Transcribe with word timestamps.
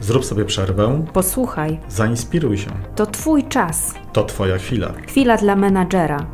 Zrób 0.00 0.24
sobie 0.24 0.44
przerwę, 0.44 1.04
Posłuchaj, 1.12 1.80
zainspiruj 1.88 2.58
się. 2.58 2.70
to 2.94 3.06
Twój 3.06 3.44
czas. 3.44 3.94
To 4.12 4.24
Twoja 4.24 4.58
chwila. 4.58 4.88
Chwila 5.08 5.36
dla 5.36 5.56
menadżera. 5.56 6.26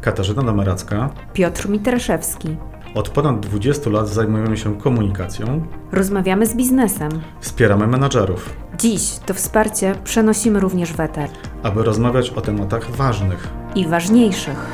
Katarzyna 0.00 0.42
Dameracka. 0.42 1.10
Piotr 1.32 1.68
Mitraszewski. 1.68 2.56
Od 2.94 3.08
ponad 3.08 3.40
20 3.40 3.90
lat 3.90 4.08
zajmujemy 4.08 4.56
się 4.56 4.78
komunikacją, 4.78 5.66
Rozmawiamy 5.92 6.46
z 6.46 6.54
biznesem. 6.54 7.10
wspieramy 7.40 7.86
menadżerów, 7.86 8.56
Dziś 8.78 9.02
to 9.26 9.34
wsparcie 9.34 9.94
przenosimy 10.04 10.60
również 10.60 10.92
w 10.92 11.00
eter. 11.00 11.28
aby 11.62 11.82
rozmawiać 11.82 12.30
o 12.30 12.40
tematach 12.40 12.90
ważnych. 12.90 13.48
I 13.74 13.86
ważniejszych. 13.86 14.66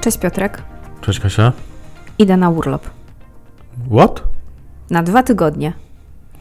Cześć 0.00 0.18
Piotrek. 0.18 0.62
Cześć 1.00 1.20
Kasia. 1.20 1.52
Idę 2.18 2.36
na 2.36 2.50
urlop. 2.50 2.95
What? 3.90 4.22
Na 4.90 5.02
dwa 5.02 5.22
tygodnie. 5.22 5.72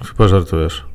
Chyba 0.06 0.28
żartujesz. 0.28 0.86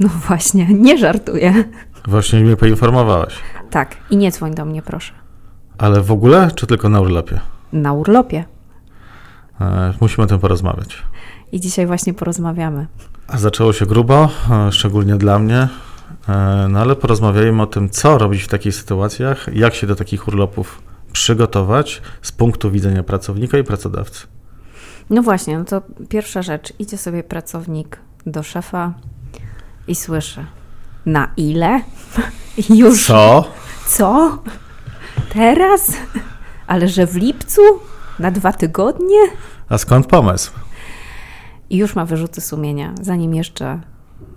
No 0.00 0.08
właśnie, 0.08 0.66
nie 0.66 0.98
żartuję. 0.98 1.64
Właśnie 2.08 2.40
mnie 2.40 2.56
poinformowałaś. 2.56 3.34
Tak, 3.70 3.96
i 4.10 4.16
nie 4.16 4.30
dzwoń 4.32 4.54
do 4.54 4.64
mnie 4.64 4.82
proszę. 4.82 5.12
Ale 5.78 6.00
w 6.02 6.12
ogóle, 6.12 6.50
czy 6.54 6.66
tylko 6.66 6.88
na 6.88 7.00
urlopie? 7.00 7.40
Na 7.72 7.92
urlopie. 7.92 8.44
E, 9.60 9.92
musimy 10.00 10.24
o 10.24 10.26
tym 10.26 10.38
porozmawiać. 10.38 11.02
I 11.52 11.60
dzisiaj 11.60 11.86
właśnie 11.86 12.14
porozmawiamy. 12.14 12.86
A 13.28 13.38
Zaczęło 13.38 13.72
się 13.72 13.86
grubo, 13.86 14.28
e, 14.50 14.72
szczególnie 14.72 15.16
dla 15.16 15.38
mnie. 15.38 15.68
E, 16.28 16.66
No 16.68 16.80
ale 16.80 16.96
porozmawiajmy 16.96 17.62
o 17.62 17.66
tym, 17.66 17.90
co 17.90 18.18
robić 18.18 18.42
w 18.42 18.48
takich 18.48 18.74
sytuacjach, 18.74 19.46
jak 19.52 19.74
się 19.74 19.86
do 19.86 19.94
takich 19.96 20.28
urlopów 20.28 20.82
przygotować 21.12 22.02
z 22.22 22.32
punktu 22.32 22.70
widzenia 22.70 23.02
pracownika 23.02 23.58
i 23.58 23.64
pracodawcy. 23.64 24.26
No 25.10 25.22
właśnie, 25.22 25.58
no 25.58 25.64
to 25.64 25.82
pierwsza 26.08 26.42
rzecz. 26.42 26.72
Idzie 26.78 26.98
sobie 26.98 27.22
pracownik 27.24 28.00
do 28.26 28.42
szefa 28.42 28.94
i 29.88 29.94
słyszy. 29.94 30.46
Na 31.06 31.32
ile? 31.36 31.80
Już. 32.70 33.06
Co? 33.06 33.44
Co? 33.86 34.38
Teraz? 35.32 35.92
Ale 36.66 36.88
że 36.88 37.06
w 37.06 37.16
lipcu? 37.16 37.60
Na 38.18 38.30
dwa 38.30 38.52
tygodnie? 38.52 39.18
A 39.68 39.78
skąd 39.78 40.06
pomysł? 40.06 40.52
I 41.70 41.76
już 41.76 41.94
ma 41.94 42.04
wyrzuty 42.04 42.40
sumienia, 42.40 42.94
zanim 43.02 43.34
jeszcze 43.34 43.80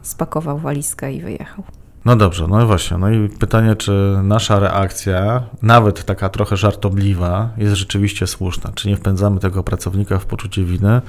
spakował 0.02 0.58
walizkę 0.58 1.14
i 1.14 1.22
wyjechał. 1.22 1.64
No 2.05 2.16
dobrze, 2.16 2.47
no 2.47 2.67
właśnie. 2.67 2.97
No 2.97 3.09
i 3.09 3.30
pytanie, 3.30 3.75
czy 3.75 4.19
nasza 4.23 4.59
reakcja, 4.59 5.44
nawet 5.61 6.06
taka 6.06 6.30
trochę 6.30 6.58
żartobliwa, 6.58 7.50
jest 7.58 7.75
rzeczywiście 7.75 8.28
słuszna? 8.28 8.72
Czy 8.75 8.88
nie 8.88 8.97
wpędzamy 8.97 9.39
tego 9.39 9.64
pracownika 9.64 10.19
w 10.19 10.25
poczucie 10.25 10.64
winy? 10.64 11.02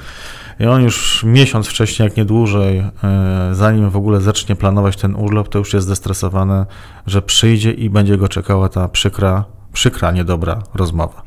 I 0.61 0.67
on 0.67 0.83
już 0.83 1.25
miesiąc 1.25 1.67
wcześniej, 1.67 2.05
jak 2.05 2.17
nie 2.17 2.25
dłużej, 2.25 2.79
e, 2.79 2.91
zanim 3.53 3.91
w 3.91 3.97
ogóle 3.97 4.21
zacznie 4.21 4.57
planować 4.57 4.97
ten 4.97 5.15
urlop, 5.15 5.49
to 5.49 5.59
już 5.59 5.75
jest 5.75 5.87
zestresowany, 5.87 6.67
że 7.07 7.23
przyjdzie 7.23 7.73
i 7.73 7.91
będzie 7.91 8.19
go 8.19 8.29
czekała 8.29 8.69
ta 8.69 8.89
przykra, 8.89 9.45
przykra, 9.73 10.11
niedobra 10.11 10.63
rozmowa. 10.75 11.23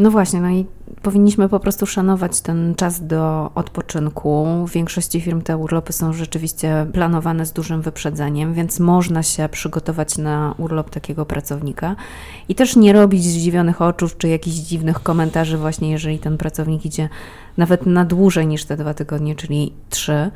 No 0.00 0.10
właśnie, 0.10 0.40
no 0.40 0.50
i 0.50 0.66
powinniśmy 1.02 1.48
po 1.48 1.60
prostu 1.60 1.86
szanować 1.86 2.40
ten 2.40 2.74
czas 2.74 3.06
do 3.06 3.50
odpoczynku. 3.54 4.46
W 4.66 4.72
większości 4.72 5.20
firm 5.20 5.42
te 5.42 5.56
urlopy 5.56 5.92
są 5.92 6.12
rzeczywiście 6.12 6.86
planowane 6.92 7.46
z 7.46 7.52
dużym 7.52 7.82
wyprzedzeniem, 7.82 8.54
więc 8.54 8.80
można 8.80 9.22
się 9.22 9.48
przygotować 9.48 10.18
na 10.18 10.54
urlop 10.58 10.90
takiego 10.90 11.26
pracownika 11.26 11.96
i 12.48 12.54
też 12.54 12.76
nie 12.76 12.92
robić 12.92 13.24
zdziwionych 13.24 13.82
oczów 13.82 14.16
czy 14.16 14.28
jakichś 14.28 14.56
dziwnych 14.56 15.02
komentarzy, 15.02 15.58
właśnie 15.58 15.90
jeżeli 15.90 16.18
ten 16.18 16.38
pracownik 16.38 16.86
idzie 16.86 17.08
nawet 17.56 17.86
na 17.86 18.04
dłużej 18.04 18.46
niż 18.46 18.64
te 18.64 18.76
dwa 18.76 18.94
tygodnie, 18.94 19.34
czyli 19.34 19.72
trzy. 19.90 20.30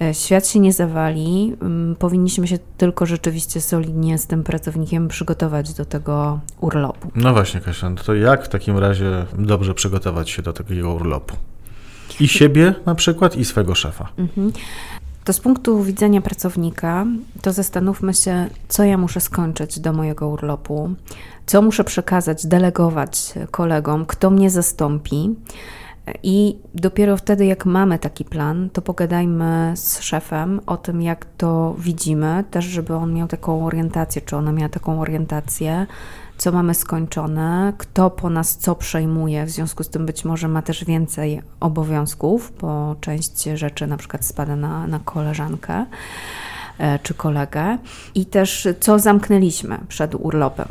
E, 0.00 0.14
Świat 0.14 0.48
się 0.48 0.60
nie 0.60 0.72
zawali. 0.72 1.56
ym, 1.62 1.96
Powinniśmy 1.98 2.46
się 2.48 2.58
tylko 2.76 3.06
rzeczywiście 3.06 3.60
solidnie 3.60 4.18
z 4.18 4.26
tym 4.26 4.44
pracownikiem 4.44 5.08
przygotować 5.08 5.74
do 5.74 5.84
tego 5.84 6.40
urlopu. 6.60 7.10
No 7.14 7.32
właśnie, 7.32 7.60
Kasia, 7.60 7.90
no 7.90 7.96
to 7.96 8.14
jak 8.14 8.44
w 8.44 8.48
takim 8.48 8.78
razie 8.78 9.26
dobrze 9.38 9.74
przygotować 9.74 10.30
się 10.30 10.42
do 10.42 10.52
takiego 10.52 10.94
urlopu? 10.94 11.36
I 12.20 12.28
siebie 12.28 12.74
na 12.86 12.94
przykład, 12.94 13.36
i 13.36 13.44
swego 13.44 13.74
szefa. 13.74 14.08
Mhm. 14.18 14.52
To 15.24 15.32
z 15.32 15.40
punktu 15.40 15.82
widzenia 15.82 16.20
pracownika, 16.20 17.06
to 17.42 17.52
zastanówmy 17.52 18.14
się, 18.14 18.46
co 18.68 18.84
ja 18.84 18.98
muszę 18.98 19.20
skończyć 19.20 19.80
do 19.80 19.92
mojego 19.92 20.28
urlopu, 20.28 20.90
co 21.46 21.62
muszę 21.62 21.84
przekazać, 21.84 22.46
delegować 22.46 23.34
kolegom, 23.50 24.06
kto 24.06 24.30
mnie 24.30 24.50
zastąpi. 24.50 25.34
I 26.22 26.58
dopiero 26.74 27.16
wtedy, 27.16 27.46
jak 27.46 27.66
mamy 27.66 27.98
taki 27.98 28.24
plan, 28.24 28.70
to 28.72 28.82
pogadajmy 28.82 29.72
z 29.76 30.00
szefem 30.00 30.60
o 30.66 30.76
tym, 30.76 31.02
jak 31.02 31.26
to 31.36 31.74
widzimy, 31.78 32.44
też 32.50 32.64
żeby 32.64 32.94
on 32.94 33.14
miał 33.14 33.28
taką 33.28 33.66
orientację, 33.66 34.22
czy 34.22 34.36
ona 34.36 34.52
miała 34.52 34.68
taką 34.68 35.00
orientację, 35.00 35.86
co 36.38 36.52
mamy 36.52 36.74
skończone, 36.74 37.72
kto 37.78 38.10
po 38.10 38.30
nas 38.30 38.56
co 38.56 38.74
przejmuje, 38.74 39.46
w 39.46 39.50
związku 39.50 39.82
z 39.82 39.88
tym 39.88 40.06
być 40.06 40.24
może 40.24 40.48
ma 40.48 40.62
też 40.62 40.84
więcej 40.84 41.42
obowiązków, 41.60 42.52
bo 42.60 42.96
część 43.00 43.42
rzeczy 43.42 43.86
na 43.86 43.96
przykład 43.96 44.24
spada 44.24 44.56
na, 44.56 44.86
na 44.86 44.98
koleżankę 44.98 45.86
czy 47.02 47.14
kolegę 47.14 47.78
i 48.14 48.26
też 48.26 48.68
co 48.80 48.98
zamknęliśmy 48.98 49.78
przed 49.88 50.14
urlopem. 50.14 50.66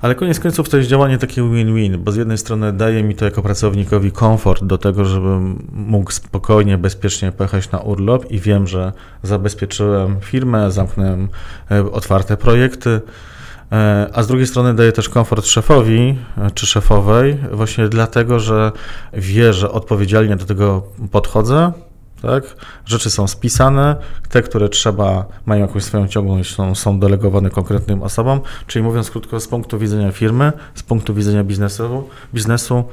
Ale 0.00 0.14
koniec 0.14 0.40
końców 0.40 0.68
to 0.68 0.76
jest 0.76 0.88
działanie 0.88 1.18
takie 1.18 1.42
win-win, 1.42 1.98
bo 1.98 2.12
z 2.12 2.16
jednej 2.16 2.38
strony 2.38 2.72
daje 2.72 3.02
mi 3.02 3.14
to 3.14 3.24
jako 3.24 3.42
pracownikowi 3.42 4.12
komfort 4.12 4.64
do 4.64 4.78
tego, 4.78 5.04
żebym 5.04 5.66
mógł 5.72 6.10
spokojnie, 6.10 6.78
bezpiecznie 6.78 7.32
pojechać 7.32 7.70
na 7.70 7.78
urlop 7.78 8.30
i 8.30 8.40
wiem, 8.40 8.66
że 8.66 8.92
zabezpieczyłem 9.22 10.20
firmę, 10.20 10.70
zamknąłem 10.70 11.28
e, 11.70 11.92
otwarte 11.92 12.36
projekty. 12.36 13.00
E, 13.72 14.10
A 14.12 14.22
z 14.22 14.26
drugiej 14.26 14.46
strony 14.46 14.74
daje 14.74 14.92
też 14.92 15.08
komfort 15.08 15.46
szefowi 15.46 16.18
e, 16.38 16.50
czy 16.50 16.66
szefowej, 16.66 17.38
właśnie 17.52 17.88
dlatego, 17.88 18.40
że 18.40 18.72
wie, 19.12 19.52
że 19.52 19.70
odpowiedzialnie 19.70 20.36
do 20.36 20.44
tego 20.44 20.82
podchodzę. 21.10 21.72
Tak? 22.22 22.44
Rzeczy 22.86 23.10
są 23.10 23.28
spisane, 23.28 23.96
te, 24.28 24.42
które 24.42 24.68
trzeba, 24.68 25.26
mają 25.46 25.60
jakąś 25.60 25.84
swoją 25.84 26.08
ciągłość, 26.08 26.54
są, 26.54 26.74
są 26.74 27.00
delegowane 27.00 27.50
konkretnym 27.50 28.02
osobom. 28.02 28.40
Czyli 28.66 28.82
mówiąc 28.82 29.10
krótko, 29.10 29.40
z 29.40 29.48
punktu 29.48 29.78
widzenia 29.78 30.12
firmy, 30.12 30.52
z 30.74 30.82
punktu 30.82 31.14
widzenia 31.14 31.44
biznesu, 31.44 32.08
biznesu 32.34 32.84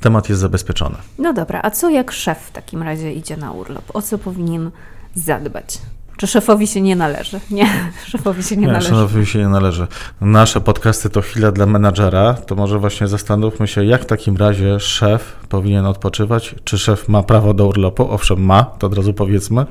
temat 0.00 0.28
jest 0.28 0.40
zabezpieczony. 0.40 0.96
No 1.18 1.32
dobra, 1.32 1.60
a 1.62 1.70
co 1.70 1.90
jak 1.90 2.12
szef 2.12 2.38
w 2.38 2.50
takim 2.50 2.82
razie 2.82 3.12
idzie 3.12 3.36
na 3.36 3.52
urlop? 3.52 3.96
O 3.96 4.02
co 4.02 4.18
powinien 4.18 4.70
zadbać? 5.14 5.78
Czy 6.16 6.26
szefowi 6.26 6.66
się 6.66 6.80
nie 6.80 6.96
należy? 6.96 7.40
Nie, 7.50 7.66
szefowi 8.12 8.42
się 8.42 8.56
nie, 8.56 8.60
Nie, 8.60 8.66
należy. 8.66 8.88
szanowi 8.88 9.26
się 9.26 9.38
nie 9.38 9.48
należy. 9.48 9.86
Nasze 10.20 10.60
podcasty 10.60 11.10
to 11.10 11.20
chwila 11.20 11.52
dla 11.52 11.66
menadżera, 11.66 12.34
to 12.34 12.54
może 12.54 12.78
właśnie 12.78 13.08
zastanówmy 13.08 13.68
się, 13.68 13.84
jak 13.84 14.02
w 14.02 14.06
takim 14.06 14.36
razie 14.36 14.80
szef 14.80 15.36
powinien 15.48 15.86
odpoczywać. 15.86 16.54
Czy 16.64 16.78
szef 16.78 17.08
ma 17.08 17.22
prawo 17.22 17.54
do 17.54 17.66
urlopu? 17.66 18.10
Owszem, 18.10 18.44
ma, 18.44 18.62
to 18.64 18.86
od 18.86 18.94
razu 18.94 19.14
powiedzmy. 19.14 19.66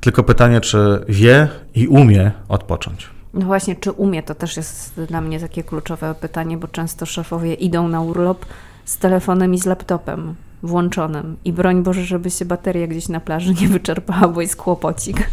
Tylko 0.00 0.22
pytanie, 0.22 0.60
czy 0.60 1.04
wie 1.08 1.48
i 1.74 1.86
umie 1.88 2.30
odpocząć. 2.48 3.10
No 3.34 3.46
właśnie, 3.46 3.76
czy 3.76 3.92
umie, 3.92 4.22
to 4.22 4.34
też 4.34 4.56
jest 4.56 5.00
dla 5.08 5.20
mnie 5.20 5.40
takie 5.40 5.62
kluczowe 5.62 6.14
pytanie, 6.20 6.56
bo 6.56 6.68
często 6.68 7.06
szefowie 7.06 7.54
idą 7.54 7.88
na 7.88 8.00
urlop 8.00 8.46
z 8.84 8.98
telefonem 8.98 9.54
i 9.54 9.58
z 9.58 9.66
laptopem 9.66 10.34
włączonym 10.62 11.36
i 11.44 11.52
broń 11.52 11.82
Boże, 11.82 12.04
żeby 12.04 12.30
się 12.30 12.44
bateria 12.44 12.86
gdzieś 12.86 13.08
na 13.08 13.20
plaży 13.20 13.54
nie 13.60 13.68
wyczerpała, 13.68 14.28
bo 14.28 14.40
jest 14.40 14.56
kłopocik. 14.56 15.30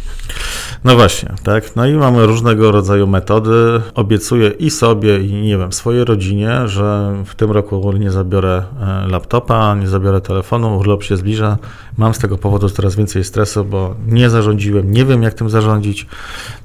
No 0.84 0.94
właśnie, 0.94 1.28
tak. 1.42 1.76
No 1.76 1.86
i 1.86 1.94
mamy 1.94 2.26
różnego 2.26 2.72
rodzaju 2.72 3.06
metody. 3.06 3.80
Obiecuję 3.94 4.48
i 4.48 4.70
sobie, 4.70 5.20
i 5.20 5.32
nie 5.32 5.58
wiem, 5.58 5.72
swojej 5.72 6.04
rodzinie, 6.04 6.68
że 6.68 7.14
w 7.26 7.34
tym 7.34 7.50
roku 7.50 7.92
nie 7.92 8.10
zabiorę 8.10 8.62
e, 8.80 9.08
laptopa, 9.08 9.74
nie 9.74 9.88
zabiorę 9.88 10.20
telefonu, 10.20 10.78
urlop 10.78 11.02
się 11.02 11.16
zbliża. 11.16 11.58
Mam 11.96 12.14
z 12.14 12.18
tego 12.18 12.38
powodu 12.38 12.70
coraz 12.70 12.96
więcej 12.96 13.24
stresu, 13.24 13.64
bo 13.64 13.94
nie 14.06 14.30
zarządziłem, 14.30 14.92
nie 14.92 15.04
wiem 15.04 15.22
jak 15.22 15.34
tym 15.34 15.50
zarządzić. 15.50 16.06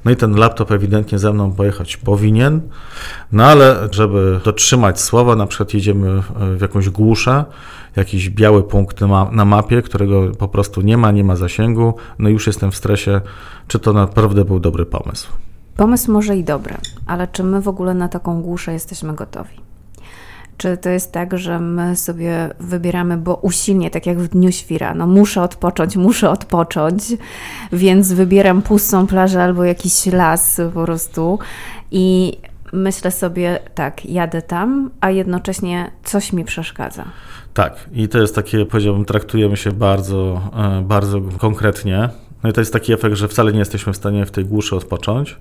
No 0.04 0.10
i 0.10 0.16
ten 0.16 0.36
laptop 0.36 0.70
ewidentnie 0.70 1.18
ze 1.18 1.32
mną 1.32 1.52
pojechać 1.52 1.96
powinien, 1.96 2.60
no 3.32 3.44
ale 3.44 3.88
żeby 3.90 4.40
dotrzymać 4.44 5.00
słowa, 5.00 5.36
na 5.36 5.46
przykład 5.46 5.74
jedziemy 5.74 6.08
e, 6.10 6.56
w 6.56 6.60
jakąś 6.60 6.90
głuszę, 6.90 7.44
jakiś 7.96 8.30
biały 8.30 8.62
punkt 8.62 9.00
na, 9.00 9.06
ma- 9.06 9.30
na 9.32 9.44
mapie, 9.44 9.82
którego 9.82 10.30
po 10.38 10.48
prostu 10.48 10.80
nie 10.80 10.96
ma, 10.96 11.10
nie 11.10 11.24
ma 11.24 11.36
zasięgu, 11.36 11.94
no 12.18 12.28
już 12.28 12.46
jestem 12.46 12.70
w 12.70 12.76
stresie, 12.76 13.20
czy 13.68 13.78
to 13.78 13.92
naprawdę 13.92 14.44
był 14.44 14.60
dobry 14.60 14.86
pomysł. 14.86 15.28
Pomysł 15.76 16.12
może 16.12 16.36
i 16.36 16.44
dobry, 16.44 16.74
ale 17.06 17.28
czy 17.28 17.44
my 17.44 17.60
w 17.60 17.68
ogóle 17.68 17.94
na 17.94 18.08
taką 18.08 18.42
głuszę 18.42 18.72
jesteśmy 18.72 19.14
gotowi? 19.14 19.66
Czy 20.56 20.76
to 20.76 20.88
jest 20.88 21.12
tak, 21.12 21.38
że 21.38 21.60
my 21.60 21.96
sobie 21.96 22.48
wybieramy, 22.60 23.16
bo 23.16 23.34
usilnie, 23.34 23.90
tak 23.90 24.06
jak 24.06 24.18
w 24.18 24.28
dniu 24.28 24.52
świra, 24.52 24.94
no 24.94 25.06
muszę 25.06 25.42
odpocząć, 25.42 25.96
muszę 25.96 26.30
odpocząć, 26.30 27.02
więc 27.72 28.12
wybieram 28.12 28.62
pustą 28.62 29.06
plażę 29.06 29.42
albo 29.42 29.64
jakiś 29.64 30.06
las 30.06 30.60
po 30.74 30.84
prostu 30.84 31.38
i 31.90 32.38
myślę 32.76 33.10
sobie, 33.10 33.58
tak, 33.74 34.06
jadę 34.06 34.42
tam, 34.42 34.90
a 35.00 35.10
jednocześnie 35.10 35.90
coś 36.04 36.32
mi 36.32 36.44
przeszkadza. 36.44 37.04
Tak, 37.54 37.88
i 37.92 38.08
to 38.08 38.18
jest 38.18 38.34
takie, 38.34 38.66
powiedziałbym, 38.66 39.04
traktujemy 39.04 39.56
się 39.56 39.72
bardzo, 39.72 40.50
e, 40.56 40.82
bardzo 40.82 41.20
konkretnie. 41.38 42.08
No 42.42 42.50
i 42.50 42.52
to 42.52 42.60
jest 42.60 42.72
taki 42.72 42.92
efekt, 42.92 43.16
że 43.16 43.28
wcale 43.28 43.52
nie 43.52 43.58
jesteśmy 43.58 43.92
w 43.92 43.96
stanie 43.96 44.26
w 44.26 44.30
tej 44.30 44.44
głuszy 44.44 44.76
odpocząć. 44.76 45.36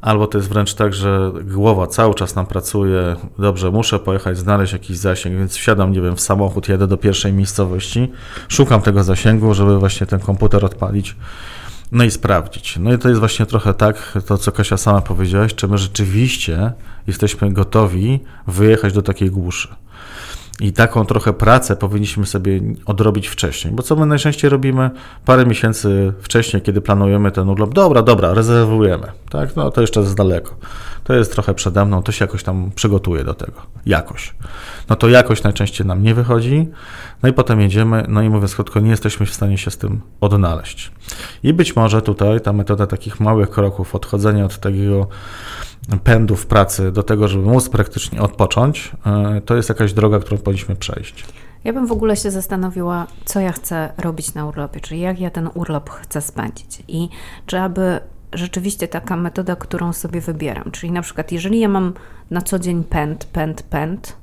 Albo 0.00 0.26
to 0.26 0.38
jest 0.38 0.48
wręcz 0.48 0.74
tak, 0.74 0.94
że 0.94 1.32
głowa 1.44 1.86
cały 1.86 2.14
czas 2.14 2.34
nam 2.34 2.46
pracuje, 2.46 3.16
dobrze, 3.38 3.70
muszę 3.70 3.98
pojechać, 3.98 4.38
znaleźć 4.38 4.72
jakiś 4.72 4.96
zasięg, 4.96 5.36
więc 5.36 5.54
wsiadam, 5.54 5.92
nie 5.92 6.00
wiem, 6.00 6.16
w 6.16 6.20
samochód, 6.20 6.68
jedę 6.68 6.86
do 6.86 6.96
pierwszej 6.96 7.32
miejscowości, 7.32 8.12
szukam 8.48 8.82
tego 8.82 9.04
zasięgu, 9.04 9.54
żeby 9.54 9.78
właśnie 9.78 10.06
ten 10.06 10.20
komputer 10.20 10.64
odpalić, 10.64 11.16
no 11.92 12.04
i 12.04 12.10
sprawdzić. 12.10 12.76
No 12.80 12.92
i 12.92 12.98
to 12.98 13.08
jest 13.08 13.20
właśnie 13.20 13.46
trochę 13.46 13.74
tak, 13.74 14.18
to 14.26 14.38
co 14.38 14.52
Kasia 14.52 14.76
sama 14.76 15.00
powiedziałaś, 15.00 15.54
czy 15.54 15.68
my 15.68 15.78
rzeczywiście 15.78 16.72
jesteśmy 17.06 17.52
gotowi 17.52 18.20
wyjechać 18.46 18.92
do 18.92 19.02
takiej 19.02 19.30
głuszy. 19.30 19.68
I 20.60 20.72
taką 20.72 21.04
trochę 21.04 21.32
pracę 21.32 21.76
powinniśmy 21.76 22.26
sobie 22.26 22.60
odrobić 22.86 23.28
wcześniej, 23.28 23.74
bo 23.74 23.82
co 23.82 23.96
my 23.96 24.06
najczęściej 24.06 24.50
robimy? 24.50 24.90
Parę 25.24 25.46
miesięcy 25.46 26.12
wcześniej, 26.20 26.62
kiedy 26.62 26.80
planujemy 26.80 27.32
ten 27.32 27.48
urlop, 27.48 27.74
dobra, 27.74 28.02
dobra, 28.02 28.34
rezerwujemy, 28.34 29.06
tak, 29.30 29.56
no 29.56 29.70
to 29.70 29.80
jeszcze 29.80 30.00
jest 30.00 30.14
daleko, 30.14 30.56
to 31.04 31.14
jest 31.14 31.32
trochę 31.32 31.54
przede 31.54 31.84
mną, 31.84 32.02
to 32.02 32.12
się 32.12 32.24
jakoś 32.24 32.42
tam 32.42 32.70
przygotuje 32.74 33.24
do 33.24 33.34
tego, 33.34 33.62
jakoś. 33.86 34.34
No 34.88 34.96
to 34.96 35.08
jakoś 35.08 35.42
najczęściej 35.42 35.86
nam 35.86 36.02
nie 36.02 36.14
wychodzi, 36.14 36.68
no 37.22 37.28
i 37.28 37.32
potem 37.32 37.60
jedziemy, 37.60 38.04
no 38.08 38.22
i 38.22 38.28
mówiąc 38.28 38.54
krótko, 38.54 38.80
nie 38.80 38.90
jesteśmy 38.90 39.26
w 39.26 39.34
stanie 39.34 39.58
się 39.58 39.70
z 39.70 39.78
tym 39.78 40.00
odnaleźć. 40.20 40.92
I 41.42 41.52
być 41.52 41.76
może 41.76 42.02
tutaj 42.02 42.40
ta 42.40 42.52
metoda 42.52 42.86
takich 42.86 43.20
małych 43.20 43.50
kroków, 43.50 43.94
odchodzenia 43.94 44.44
od 44.44 44.58
takiego 44.58 45.08
pędów 46.04 46.46
pracy 46.46 46.92
do 46.92 47.02
tego, 47.02 47.28
żeby 47.28 47.44
móc 47.44 47.68
praktycznie 47.68 48.22
odpocząć, 48.22 48.92
e, 49.06 49.40
to 49.40 49.56
jest 49.56 49.68
jakaś 49.68 49.92
droga, 49.92 50.18
którą 50.18 50.38
powinniśmy 50.38 50.76
przejść. 50.76 51.24
Ja 51.64 51.72
bym 51.72 51.86
w 51.86 51.92
ogóle 51.92 52.16
się 52.16 52.30
zastanowiła, 52.30 53.06
co 53.24 53.40
ja 53.40 53.52
chcę 53.52 53.92
robić 53.98 54.34
na 54.34 54.46
urlopie, 54.46 54.80
czyli 54.80 55.00
jak 55.00 55.20
ja 55.20 55.30
ten 55.30 55.48
urlop 55.54 55.90
chcę 55.90 56.20
spędzić 56.20 56.82
i 56.88 57.08
czy 57.46 57.60
aby 57.60 58.00
rzeczywiście 58.32 58.88
taka 58.88 59.16
metoda, 59.16 59.56
którą 59.56 59.92
sobie 59.92 60.20
wybieram, 60.20 60.70
czyli 60.70 60.92
na 60.92 61.02
przykład 61.02 61.32
jeżeli 61.32 61.60
ja 61.60 61.68
mam 61.68 61.92
na 62.30 62.42
co 62.42 62.58
dzień 62.58 62.84
pęd, 62.84 63.24
pęd, 63.24 63.62
pęd, 63.62 64.16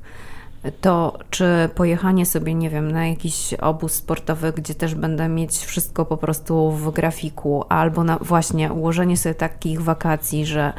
to 0.82 1.20
czy 1.30 1.70
pojechanie 1.76 2.26
sobie, 2.26 2.54
nie 2.54 2.70
wiem, 2.70 2.92
na 2.92 3.08
jakiś 3.08 3.54
obóz 3.54 3.94
sportowy, 3.94 4.54
gdzie 4.54 4.76
też 4.76 4.96
będę 4.96 5.30
mieć 5.30 5.58
wszystko 5.58 6.06
po 6.06 6.18
prostu 6.18 6.72
w 6.72 6.94
grafiku, 6.94 7.66
albo 7.70 8.04
na 8.04 8.18
właśnie 8.18 8.74
ułożenie 8.74 9.18
sobie 9.18 9.36
takich 9.36 9.82
wakacji, 9.82 10.46
że 10.46 10.74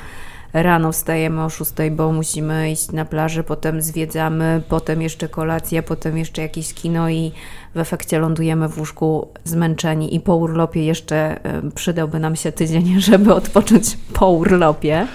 rano 0.55 0.93
wstajemy 0.93 1.45
o 1.45 1.51
6, 1.51 1.73
bo 1.91 2.13
musimy 2.13 2.71
iść 2.71 2.93
na 2.93 3.05
plażę, 3.05 3.45
potem 3.45 3.83
zwiedzamy, 3.83 4.63
potem 4.69 5.03
jeszcze 5.03 5.29
kolacja, 5.29 5.83
potem 5.83 6.19
jeszcze 6.19 6.43
jakieś 6.43 6.75
kino 6.75 7.11
i 7.11 7.33
w 7.75 7.79
efekcie 7.79 8.19
lądujemy 8.19 8.69
w 8.69 8.79
łóżku 8.79 9.29
zmęczeni 9.45 10.15
i 10.15 10.21
po 10.21 10.37
urlopie 10.37 10.85
jeszcze 10.85 11.41
przydałby 11.75 12.19
nam 12.19 12.37
się 12.37 12.53
tydzień, 12.53 13.01
żeby 13.11 13.35
odpocząć 13.35 13.99
po 14.13 14.31
urlopie. 14.31 15.07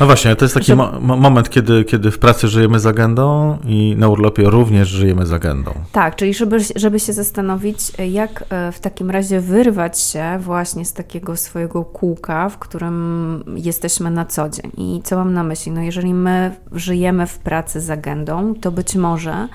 No 0.00 0.06
właśnie, 0.06 0.36
to 0.36 0.44
jest 0.44 0.54
taki 0.54 0.74
mo 0.74 0.92
moment, 1.00 1.50
kiedy, 1.50 1.84
kiedy 1.84 2.10
w 2.10 2.18
pracy 2.18 2.48
żyjemy 2.48 2.80
z 2.80 2.86
agendą 2.86 3.58
i 3.64 3.94
na 3.98 4.08
urlopie 4.08 4.50
również 4.50 4.88
żyjemy 4.88 5.26
z 5.26 5.32
agendą. 5.32 5.74
Tak, 5.92 6.16
czyli 6.16 6.34
żeby, 6.34 6.58
żeby 6.76 7.00
się 7.00 7.12
zastanowić, 7.12 7.78
jak 8.10 8.44
e, 8.50 8.72
w 8.72 8.80
takim 8.80 9.10
razie 9.10 9.40
wyrwać 9.40 10.00
się 10.00 10.38
właśnie 10.40 10.84
z 10.84 10.92
takiego 10.92 11.36
swojego 11.36 11.84
kółka, 11.84 12.48
w 12.48 12.58
którym 12.58 13.44
jesteśmy 13.56 14.10
na 14.10 14.24
co 14.24 14.48
dzień. 14.48 14.70
I 14.76 15.00
co 15.04 15.16
mam 15.16 15.34
na 15.34 15.42
myśli? 15.42 15.72
No 15.72 15.80
jeżeli 15.82 16.14
my 16.14 16.50
żyjemy 16.72 17.26
w 17.26 17.38
pracy 17.38 17.80
z 17.80 17.90
agendą, 17.90 18.54
to 18.54 18.72
być 18.72 18.94
może 18.94 19.48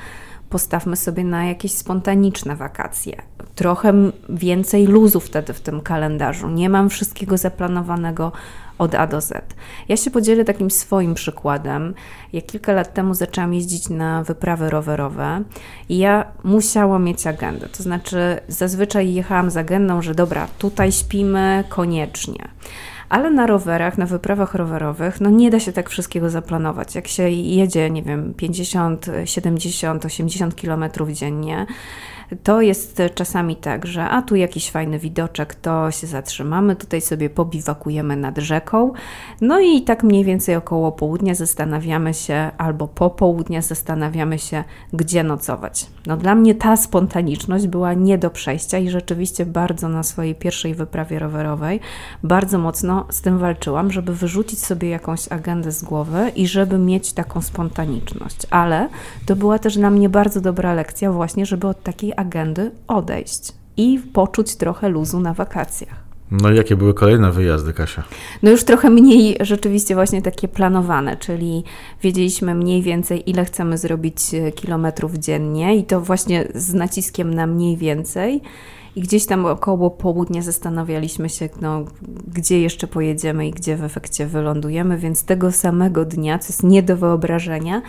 postawmy 0.50 0.96
sobie 0.96 1.24
na 1.24 1.46
jakieś 1.46 1.72
spontaniczne 1.72 2.56
wakacje. 2.56 3.22
Trochę 3.56 3.94
więcej 4.30 4.88
luzu 4.88 5.20
wtedy 5.20 5.54
w 5.54 5.62
tym 5.62 5.82
kalendarzu. 5.82 6.50
Nie 6.50 6.70
mam 6.70 6.90
wszystkiego 6.90 7.38
zaplanowanego 7.38 8.32
od 8.78 8.96
A 8.96 9.08
do 9.08 9.22
Z. 9.22 9.56
Ja 9.88 9.98
się 9.98 10.12
podzielę 10.12 10.46
takim 10.46 10.72
swoim 10.72 11.14
przykładem. 11.14 11.94
Ja 12.34 12.42
kilka 12.42 12.74
lat 12.74 12.94
temu 12.94 13.14
zaczęłam 13.14 13.54
jeździć 13.54 13.90
na 13.90 14.24
wyprawy 14.24 14.70
rowerowe 14.70 15.44
i 15.90 15.98
ja 15.98 16.26
musiałam 16.44 17.04
mieć 17.04 17.28
agendę. 17.28 17.70
To 17.70 17.84
znaczy, 17.84 18.40
zazwyczaj 18.48 19.14
jechałam 19.14 19.52
z 19.52 19.58
agendą, 19.58 20.02
że 20.02 20.16
dobra, 20.16 20.48
tutaj 20.58 20.92
śpimy 20.92 21.64
koniecznie 21.70 22.48
ale 23.10 23.32
na 23.32 23.48
rowerach, 23.48 23.98
na 23.98 24.06
wyprawach 24.06 24.56
rowerowych, 24.56 25.22
no 25.22 25.30
nie 25.30 25.50
da 25.50 25.60
się 25.60 25.72
tak 25.72 25.90
wszystkiego 25.90 26.30
zaplanować. 26.30 26.96
Jak 26.96 27.08
się 27.08 27.30
jedzie, 27.30 27.90
nie 27.90 28.04
wiem, 28.04 28.34
50, 28.34 29.06
70, 29.26 30.06
80 30.06 30.56
kilometrów 30.56 31.10
dziennie, 31.10 31.66
to 32.44 32.62
jest 32.62 33.02
czasami 33.16 33.56
tak, 33.56 33.86
że 33.86 34.04
a 34.10 34.22
tu 34.22 34.36
jakiś 34.36 34.72
fajny 34.72 35.00
widoczek, 35.00 35.56
to 35.56 35.92
się 35.92 36.08
zatrzymamy, 36.08 36.76
tutaj 36.76 37.02
sobie 37.02 37.30
pobiwakujemy 37.30 38.16
nad 38.16 38.38
rzeką. 38.38 38.94
No 39.42 39.60
i 39.60 39.82
tak 39.82 40.04
mniej 40.04 40.24
więcej 40.24 40.56
około 40.56 40.92
południa 40.92 41.36
zastanawiamy 41.36 42.14
się, 42.14 42.52
albo 42.58 42.88
po 42.88 43.10
południa 43.10 43.62
zastanawiamy 43.62 44.40
się, 44.40 44.64
gdzie 44.94 45.24
nocować. 45.24 45.88
No 46.06 46.18
dla 46.18 46.36
mnie 46.36 46.56
ta 46.56 46.78
spontaniczność 46.78 47.68
była 47.68 47.94
nie 47.94 48.18
do 48.18 48.30
przejścia 48.30 48.78
i 48.78 48.90
rzeczywiście 48.90 49.46
bardzo 49.46 49.90
na 49.90 50.04
swojej 50.04 50.36
pierwszej 50.36 50.76
wyprawie 50.76 51.20
rowerowej 51.20 51.80
bardzo 52.24 52.58
mocno 52.58 53.06
z 53.10 53.22
tym 53.22 53.38
walczyłam, 53.38 53.92
żeby 53.92 54.16
wyrzucić 54.16 54.66
sobie 54.66 54.90
jakąś 54.90 55.32
agendę 55.32 55.72
z 55.72 55.84
głowy 55.84 56.32
i 56.36 56.48
żeby 56.48 56.78
mieć 56.78 57.14
taką 57.14 57.42
spontaniczność. 57.42 58.38
Ale 58.50 58.90
to 59.26 59.36
była 59.36 59.60
też 59.60 59.78
dla 59.78 59.90
mnie 59.90 60.10
bardzo 60.10 60.42
dobra 60.42 60.74
lekcja 60.74 61.12
właśnie, 61.12 61.46
żeby 61.46 61.68
od 61.68 61.84
takiej 61.84 62.14
agendy 62.20 62.72
odejść 62.88 63.54
i 63.78 64.00
poczuć 64.14 64.56
trochę 64.56 64.90
luzu 64.90 65.20
na 65.20 65.34
wakacjach. 65.34 66.08
No 66.32 66.52
i 66.52 66.56
jakie 66.56 66.76
były 66.76 66.94
kolejne 66.94 67.32
wyjazdy, 67.32 67.74
Kasia? 67.74 68.04
No 68.44 68.52
już 68.52 68.64
trochę 68.64 68.90
mniej 68.90 69.38
rzeczywiście 69.40 69.96
właśnie 69.96 70.22
takie 70.22 70.48
planowane, 70.48 71.18
czyli 71.18 71.64
wiedzieliśmy 72.02 72.56
mniej 72.56 72.82
więcej, 72.82 73.30
ile 73.30 73.46
chcemy 73.46 73.78
zrobić 73.78 74.34
e, 74.34 74.52
kilometrów 74.52 75.14
dziennie 75.14 75.76
i 75.76 75.84
to 75.84 76.02
właśnie 76.02 76.48
z 76.56 76.74
naciskiem 76.74 77.34
na 77.34 77.48
mniej 77.48 77.78
więcej. 77.78 78.42
I 78.96 79.02
gdzieś 79.02 79.26
tam 79.26 79.46
około 79.46 79.92
południa 79.92 80.42
zastanawialiśmy 80.42 81.30
się, 81.30 81.50
no, 81.62 81.86
gdzie 82.34 82.62
jeszcze 82.62 82.88
pojedziemy 82.88 83.48
i 83.48 83.52
gdzie 83.52 83.78
w 83.78 83.84
efekcie 83.84 84.26
wylądujemy, 84.26 84.98
więc 84.98 85.24
tego 85.24 85.52
samego 85.52 86.06
dnia, 86.06 86.40
co 86.40 86.48
jest 86.48 86.64
nie 86.64 86.84
do 86.84 86.98
wyobrażenia, 86.98 87.82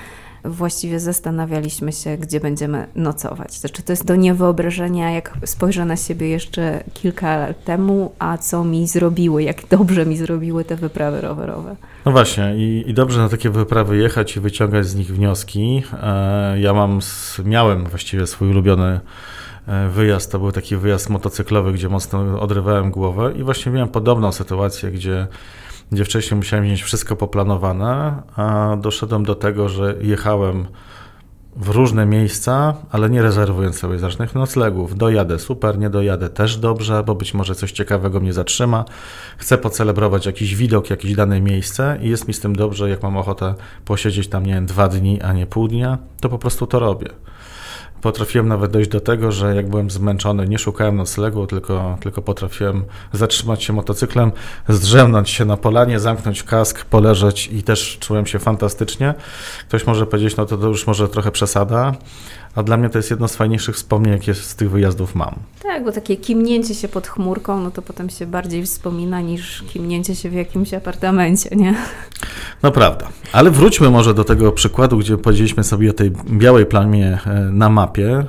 właściwie 0.48 1.00
zastanawialiśmy 1.00 1.92
się, 1.92 2.16
gdzie 2.16 2.40
będziemy 2.40 2.86
nocować. 2.94 3.52
Znaczy, 3.52 3.82
to 3.82 3.92
jest 3.92 4.04
do 4.04 4.16
niewyobrażenia, 4.16 5.10
jak 5.10 5.38
spojrzę 5.44 5.84
na 5.84 5.96
siebie 5.96 6.28
jeszcze 6.28 6.84
kilka 6.94 7.38
lat 7.38 7.64
temu, 7.64 8.12
a 8.18 8.38
co 8.38 8.64
mi 8.64 8.87
zrobiły, 8.87 9.42
jak 9.42 9.66
dobrze 9.66 10.06
mi 10.06 10.16
zrobiły 10.16 10.64
te 10.64 10.76
wyprawy 10.76 11.20
rowerowe. 11.20 11.76
No 12.04 12.12
właśnie, 12.12 12.54
i, 12.56 12.84
i 12.87 12.94
dobrze 12.94 13.18
na 13.18 13.28
takie 13.28 13.50
wyprawy 13.50 13.96
jechać 13.96 14.37
i 14.37 14.40
wyciągać 14.40 14.87
z 14.87 14.94
nich 14.94 15.14
wnioski. 15.14 15.82
E, 16.02 16.61
ja 16.61 16.75
mam, 16.75 16.99
miałem 17.44 17.84
właściwie 17.84 18.26
swój 18.26 18.50
ulubiony 18.50 19.00
e, 19.66 19.88
wyjazd, 19.88 20.32
to 20.32 20.38
był 20.38 20.52
taki 20.52 20.76
wyjazd 20.76 21.11
motocyklowy, 21.11 21.73
gdzie 21.73 21.88
mocno 21.88 22.40
odrywałem 22.40 22.90
głowę 22.90 23.32
i 23.37 23.42
właśnie 23.42 23.73
miałem 23.73 23.88
podobną 23.88 24.32
sytuację, 24.32 24.90
gdzie 24.90 25.26
gdzie 25.92 26.04
wcześniej 26.04 26.37
musiałem 26.37 26.64
mieć 26.64 26.83
wszystko 26.83 27.16
poplanowane, 27.16 28.23
a 28.37 28.76
doszedłem 28.80 29.25
do 29.25 29.35
tego, 29.35 29.68
że 29.68 29.95
jechałem 30.00 30.66
w 31.57 31.68
różne 31.68 32.07
miejsca, 32.07 32.75
ale 32.90 33.11
nie 33.11 33.23
rezerwując 33.23 33.78
sobie 33.78 33.99
znacznych 33.99 34.35
noclegów. 34.35 34.97
Dojadę 34.97 35.38
super, 35.38 35.78
nie 35.78 35.90
dojadę 35.90 36.28
też 36.28 36.57
dobrze, 36.57 37.02
bo 37.02 37.14
być 37.14 37.35
może 37.35 37.54
coś 37.54 37.73
ciekawego 37.73 38.21
mnie 38.21 38.33
zatrzyma. 38.33 38.85
Chcę 39.38 39.59
pocelebrować 39.59 40.26
jakiś 40.26 40.57
widok, 40.57 40.90
jakieś 40.90 41.14
dane 41.14 41.40
miejsce 41.40 41.99
i 42.02 42.09
jest 42.09 42.28
mi 42.28 42.35
z 42.35 42.40
tym 42.40 42.57
dobrze, 42.57 42.90
jak 42.90 43.02
mam 43.02 43.16
ochotę 43.16 43.54
posiedzieć 43.85 44.28
tam, 44.28 44.47
nie 44.47 44.54
wiem, 44.54 44.66
dwa 44.66 44.88
dni, 44.88 45.23
a 45.23 45.33
nie 45.33 45.47
pół 45.47 45.68
dnia, 45.68 45.99
to 46.21 46.28
po 46.28 46.38
prostu 46.38 46.66
to 46.66 46.78
robię. 46.78 47.09
Potrafiłem 48.02 48.49
nawet 48.49 48.71
dojść 48.71 48.90
do 48.90 49.00
tego, 49.00 49.33
że 49.33 49.55
jak 49.55 49.69
byłem 49.69 49.90
zmęczony, 49.90 50.49
nie 50.49 50.59
szukałem 50.59 50.97
noclegu, 50.97 51.47
tylko, 51.47 51.99
tylko 52.00 52.23
potrafiłem 52.23 52.85
zatrzymać 53.12 53.64
się 53.64 53.73
motocyklem, 53.73 54.33
zdrzemnąć 54.69 55.31
się 55.31 55.45
na 55.45 55.57
polanie, 55.57 56.00
zamknąć 56.00 56.43
kask, 56.43 56.85
poleżeć 56.85 57.47
i 57.52 57.62
też 57.62 57.99
czułem 58.00 58.26
się 58.26 58.38
fantastycznie. 58.38 59.14
Ktoś 59.69 59.87
może 59.87 60.07
powiedzieć, 60.07 60.37
no 60.37 60.47
to, 60.47 60.59
to 60.59 60.69
już 60.69 60.87
może 60.87 61.09
trochę 61.09 61.31
przesada, 61.31 61.93
a 62.55 62.62
dla 62.62 62.76
mnie 62.76 62.90
to 62.90 62.99
jest 62.99 63.11
jedno 63.11 63.28
z 63.28 63.37
fajniejszych 63.37 63.76
wspomnień, 63.76 64.12
jakie 64.12 64.35
z 64.35 64.55
tych 64.55 64.71
wyjazdów 64.71 65.14
mam. 65.14 65.35
Tak, 65.62 65.85
bo 65.85 65.93
takie 65.93 66.17
kimnięcie 66.17 66.75
się 66.75 66.88
pod 66.88 67.07
chmurką, 67.07 67.61
no 67.61 67.71
to 67.71 67.83
potem 67.83 68.11
się 68.11 68.26
bardziej 68.26 68.67
wspomina 68.67 69.21
niż 69.21 69.62
kimnięcie 69.62 70.17
się 70.17 70.31
w 70.31 70.35
jakimś 70.35 70.75
apartamencie, 70.75 71.57
nie? 71.57 71.75
No 72.62 72.71
prawda. 72.71 73.09
Ale 73.33 73.50
wróćmy 73.50 73.90
może 73.90 74.14
do 74.14 74.25
tego 74.25 74.52
przykładu, 74.52 74.99
gdzie 74.99 75.18
powiedzieliśmy 75.18 75.64
sobie 75.64 75.90
o 75.90 75.92
tej 75.92 76.11
białej 76.11 76.66
plamie 76.66 77.18
e, 77.26 77.35
na 77.52 77.68
mapie. 77.68 78.25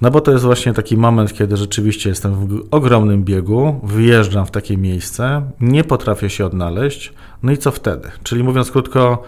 No 0.00 0.10
bo 0.10 0.20
to 0.20 0.32
jest 0.32 0.44
właśnie 0.44 0.72
taki 0.72 0.96
moment, 0.96 1.32
kiedy 1.32 1.56
rzeczywiście 1.56 2.08
jestem 2.08 2.34
w 2.34 2.68
ogromnym 2.70 3.24
biegu, 3.24 3.80
wyjeżdżam 3.82 4.46
w 4.46 4.50
takie 4.50 4.76
miejsce, 4.76 5.42
nie 5.60 5.84
potrafię 5.84 6.30
się 6.30 6.46
odnaleźć, 6.46 7.12
no 7.42 7.52
i 7.52 7.58
co 7.58 7.70
wtedy? 7.70 8.10
Czyli 8.22 8.42
mówiąc 8.42 8.70
krótko, 8.70 9.22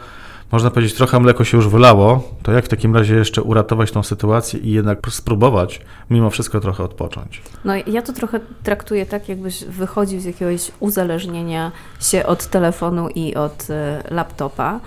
można 0.53 0.71
powiedzieć, 0.71 0.95
trochę 0.95 1.21
mleko 1.21 1.45
się 1.45 1.57
już 1.57 1.69
wylało, 1.69 2.23
to 2.43 2.53
jak 2.53 2.65
w 2.65 2.69
takim 2.69 2.97
razie 2.97 3.15
jeszcze 3.15 3.43
uratować 3.43 3.91
tą 3.91 4.03
sytuację 4.03 4.61
i 4.61 4.73
jednak 4.73 4.99
spróbować 5.11 5.81
mimo 6.11 6.31
wszystko 6.31 6.61
trochę 6.61 6.85
odpocząć? 6.85 7.43
No 7.65 7.73
ja 7.87 8.03
to 8.03 8.13
trochę 8.13 8.41
traktuję 8.63 9.07
tak, 9.07 9.29
jakbyś 9.29 9.65
wychodził 9.65 10.21
z 10.21 10.25
jakiegoś 10.25 10.71
uzależnienia 10.81 11.73
się 12.01 12.27
od 12.27 12.47
telefonu 12.47 13.09
i 13.09 13.35
od 13.35 13.67
e, 13.71 14.03
laptopa. 14.11 14.81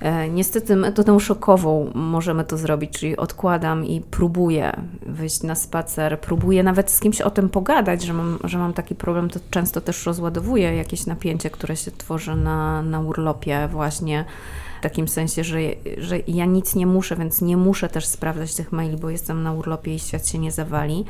E, 0.00 0.28
niestety 0.28 0.76
metodą 0.76 1.18
szokową 1.18 1.90
możemy 1.94 2.44
to 2.44 2.56
zrobić, 2.56 2.98
czyli 2.98 3.16
odkładam 3.16 3.84
i 3.84 4.00
próbuję 4.10 4.72
wyjść 5.12 5.42
na 5.42 5.54
spacer, 5.54 6.20
próbuję 6.20 6.62
nawet 6.62 6.90
z 6.90 7.00
kimś 7.00 7.20
o 7.20 7.30
tym 7.30 7.48
pogadać, 7.48 8.02
że 8.02 8.12
mam, 8.12 8.38
że 8.44 8.58
mam 8.58 8.72
taki 8.72 8.94
problem, 8.94 9.30
to 9.30 9.40
często 9.50 9.80
też 9.80 10.06
rozładowuję 10.06 10.76
jakieś 10.76 11.06
napięcie, 11.06 11.50
które 11.50 11.76
się 11.76 11.90
tworzy 11.90 12.36
na, 12.36 12.82
na 12.82 13.00
urlopie 13.00 13.68
właśnie 13.72 14.24
w 14.78 14.82
takim 14.82 15.08
sensie, 15.08 15.44
że, 15.44 15.58
że 15.98 16.18
ja 16.26 16.44
nic 16.44 16.74
nie 16.74 16.86
muszę, 16.86 17.16
więc 17.16 17.42
nie 17.42 17.56
muszę 17.56 17.88
też 17.88 18.06
sprawdzać 18.06 18.54
tych 18.54 18.72
maili, 18.72 18.96
bo 18.96 19.10
jestem 19.10 19.42
na 19.42 19.52
urlopie 19.52 19.94
i 19.94 19.98
świat 19.98 20.28
się 20.28 20.38
nie 20.38 20.52
zawali. 20.52 21.04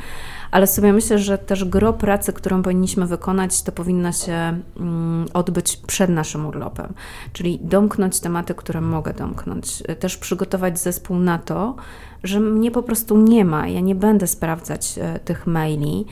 Ale 0.51 0.67
sobie 0.67 0.93
myślę, 0.93 1.19
że 1.19 1.39
też 1.39 1.65
gro 1.65 1.93
pracy, 1.93 2.33
którą 2.33 2.63
powinniśmy 2.63 3.07
wykonać, 3.07 3.63
to 3.63 3.73
powinna 3.73 4.13
się 4.13 4.61
mm, 4.77 5.27
odbyć 5.35 5.77
przed 5.77 6.11
naszym 6.11 6.47
urlopem. 6.47 6.95
Czyli 7.33 7.59
domknąć 7.63 8.21
tematy, 8.21 8.55
które 8.55 8.81
mogę 8.81 9.13
domknąć. 9.13 9.83
Też 10.01 10.17
przygotować 10.17 10.79
zespół 10.79 11.17
na 11.17 11.39
to, 11.39 11.77
że 12.25 12.41
mnie 12.41 12.71
po 12.71 12.83
prostu 12.83 13.19
nie 13.19 13.45
ma. 13.45 13.69
Ja 13.69 13.81
nie 13.81 13.95
będę 13.95 14.27
sprawdzać 14.27 14.99
e, 14.99 15.19
tych 15.19 15.47
maili 15.47 16.07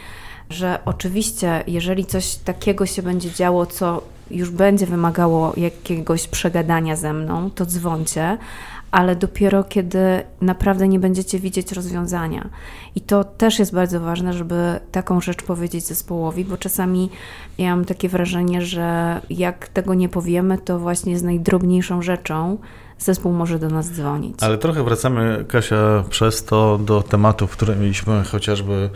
że 0.50 0.78
oczywiście, 0.84 1.64
jeżeli 1.66 2.04
coś 2.04 2.34
takiego 2.34 2.86
się 2.86 3.02
będzie 3.02 3.30
działo, 3.30 3.66
co 3.66 4.02
już 4.30 4.50
będzie 4.50 4.86
wymagało 4.86 5.52
jakiegoś 5.56 6.28
przegadania 6.28 6.96
ze 6.96 7.12
mną, 7.12 7.50
to 7.50 7.66
dzwoncie, 7.66 8.38
ale 8.90 9.16
dopiero 9.16 9.64
kiedy 9.64 10.22
naprawdę 10.40 10.88
nie 10.88 10.98
będziecie 10.98 11.38
widzieć 11.38 11.72
rozwiązania. 11.72 12.48
I 12.94 13.00
to 13.00 13.24
też 13.24 13.58
jest 13.58 13.74
bardzo 13.74 14.00
ważne, 14.00 14.32
żeby 14.32 14.80
taką 14.92 15.20
rzecz 15.20 15.42
powiedzieć 15.42 15.84
zespołowi, 15.84 16.44
bo 16.44 16.56
czasami 16.56 17.10
ja 17.58 17.76
mam 17.76 17.84
takie 17.84 18.08
wrażenie, 18.08 18.62
że 18.62 19.20
jak 19.30 19.68
tego 19.68 19.94
nie 19.94 20.08
powiemy, 20.08 20.58
to 20.58 20.78
właśnie 20.78 21.18
z 21.18 21.22
najdrobniejszą 21.22 22.02
rzeczą 22.02 22.58
zespół 23.00 23.32
może 23.32 23.58
do 23.58 23.68
nas 23.68 23.90
dzwonić. 23.90 24.34
Ale 24.40 24.58
trochę 24.58 24.84
wracamy, 24.84 25.44
Kasia, 25.48 26.04
przez 26.10 26.44
to 26.44 26.78
do 26.78 27.02
tematów, 27.02 27.50
które 27.50 27.76
mieliśmy 27.76 28.24
chociażby 28.24 28.90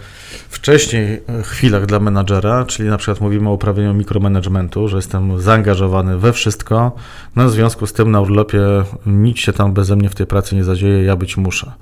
wcześniej 0.49 1.23
chwilach 1.43 1.87
dla 1.87 2.01
menadżera, 2.01 2.65
czyli 2.65 2.89
na 2.89 2.97
przykład 2.97 3.21
mówimy 3.21 3.49
o 3.49 3.53
uprawianiu 3.53 3.95
mikromanagementu, 3.95 4.89
że 4.89 4.97
jestem 4.97 5.41
zaangażowany 5.41 6.19
we 6.19 6.33
wszystko, 6.33 6.93
no 7.37 7.49
w 7.49 7.51
związku 7.51 7.87
z 7.87 7.93
tym 7.93 8.11
na 8.11 8.21
urlopie 8.21 8.61
nic 9.07 9.39
się 9.39 9.53
tam 9.53 9.73
beze 9.73 9.97
mnie 9.97 10.11
w 10.11 10.15
tej 10.15 10.27
pracy 10.27 10.57
nie 10.57 10.65
zadzieje, 10.65 11.05
ja 11.05 11.17
być 11.17 11.37
muszę. 11.37 11.73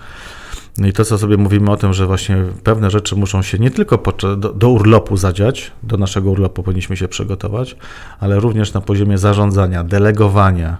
No 0.79 0.87
i 0.87 0.93
to, 0.93 1.05
co 1.05 1.19
sobie 1.19 1.37
mówimy 1.37 1.71
o 1.71 1.77
tym, 1.77 1.93
że 1.93 2.07
właśnie 2.07 2.37
pewne 2.65 2.91
rzeczy 2.91 3.17
muszą 3.17 3.43
się 3.43 3.59
nie 3.59 3.71
tylko 3.71 3.99
do, 4.37 4.37
do, 4.37 4.69
urlopu 4.69 5.17
zadziać, 5.17 5.73
do 5.83 5.97
naszego 5.97 6.31
urlopu 6.31 6.63
powinniśmy 6.63 6.97
się 6.97 7.09
przygotować, 7.09 7.77
ale 8.21 8.41
również 8.41 8.73
na 8.73 8.81
poziomie 8.81 9.19
zarządzania, 9.19 9.85
delegowania, 9.85 10.77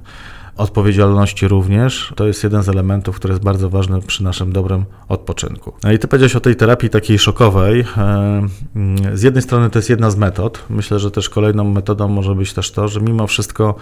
odpowiedzialności 0.57 1.49
również. 1.49 2.13
To 2.17 2.27
jest 2.27 2.45
jeden 2.45 2.63
z 2.63 2.69
elementów, 2.69 3.17
który 3.17 3.33
jest 3.33 3.45
bardzo 3.45 3.71
ważny 3.71 4.03
przy 4.03 4.25
naszym 4.25 4.53
dobrym 4.53 4.85
odpoczynku. 5.09 5.73
No 5.85 5.93
i 5.93 5.99
ty 5.99 6.09
powiedziałeś 6.09 6.37
o 6.37 6.41
tej 6.41 6.57
terapii 6.57 6.91
takiej 6.91 7.19
szokowej. 7.19 7.81
E, 7.81 8.49
mm, 8.77 9.17
z 9.19 9.23
jednej 9.23 9.43
strony 9.43 9.71
to 9.71 9.79
jest 9.79 9.91
jedna 9.91 10.11
z 10.11 10.17
metod. 10.17 10.65
Myślę, 10.71 10.99
że 10.99 11.11
też 11.11 11.29
kolejną 11.29 11.65
metodą 11.65 12.09
może 12.09 12.35
być 12.35 12.53
też 12.53 12.71
to, 12.71 12.89
że 12.89 13.01
mimo 13.01 13.27
wszystko 13.27 13.75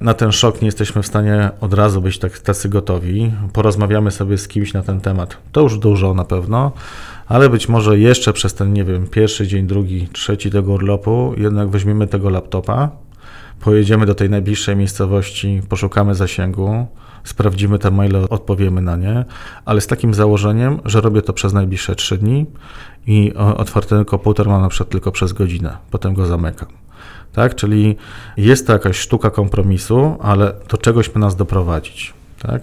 na 0.00 0.14
ten 0.14 0.32
szok 0.32 0.62
nie 0.62 0.66
jesteśmy 0.66 1.02
w 1.02 1.06
stanie 1.06 1.50
od 1.60 1.74
razu 1.74 2.00
być 2.00 2.18
tak, 2.18 2.38
tacy 2.38 2.68
gotowi. 2.68 3.32
Porozmawiamy 3.52 4.10
sobie 4.10 4.38
z 4.38 4.48
kimś 4.48 4.72
na 4.72 4.82
ten 4.82 5.00
temat. 5.00 5.36
To 5.52 5.60
już 5.60 5.78
dużo 5.78 6.14
na 6.14 6.24
pewno, 6.24 6.72
ale 7.28 7.48
być 7.48 7.68
może 7.68 7.98
jeszcze 7.98 8.32
przez 8.32 8.54
ten, 8.54 8.72
nie 8.72 8.84
wiem, 8.84 9.06
pierwszy 9.06 9.46
dzień, 9.46 9.66
drugi, 9.66 10.08
trzeci 10.12 10.50
tego 10.50 10.72
urlopu 10.72 11.34
jednak 11.36 11.68
weźmiemy 11.68 12.06
tego 12.06 12.30
laptopa, 12.30 12.90
pojedziemy 13.60 14.06
do 14.06 14.14
tej 14.14 14.30
najbliższej 14.30 14.76
miejscowości, 14.76 15.62
poszukamy 15.68 16.14
zasięgu, 16.14 16.86
sprawdzimy 17.24 17.78
te 17.78 17.90
maile, 17.90 18.16
odpowiemy 18.30 18.80
na 18.80 18.96
nie, 18.96 19.24
ale 19.64 19.80
z 19.80 19.86
takim 19.86 20.14
założeniem, 20.14 20.80
że 20.84 21.00
robię 21.00 21.22
to 21.22 21.32
przez 21.32 21.52
najbliższe 21.52 21.94
trzy 21.94 22.18
dni 22.18 22.46
i 23.06 23.34
otwarty 23.34 24.04
komputer 24.04 24.48
mam 24.48 24.62
na 24.62 24.68
przykład 24.68 24.88
tylko 24.88 25.12
przez 25.12 25.32
godzinę, 25.32 25.76
potem 25.90 26.14
go 26.14 26.26
zamykam. 26.26 26.68
Tak? 27.32 27.54
Czyli 27.54 27.96
jest 28.36 28.66
to 28.66 28.72
jakaś 28.72 28.96
sztuka 28.96 29.30
kompromisu, 29.30 30.16
ale 30.20 30.52
do 30.68 30.76
czegoś 30.76 31.14
ma 31.14 31.20
nas 31.20 31.36
doprowadzić. 31.36 32.14
Tak? 32.42 32.62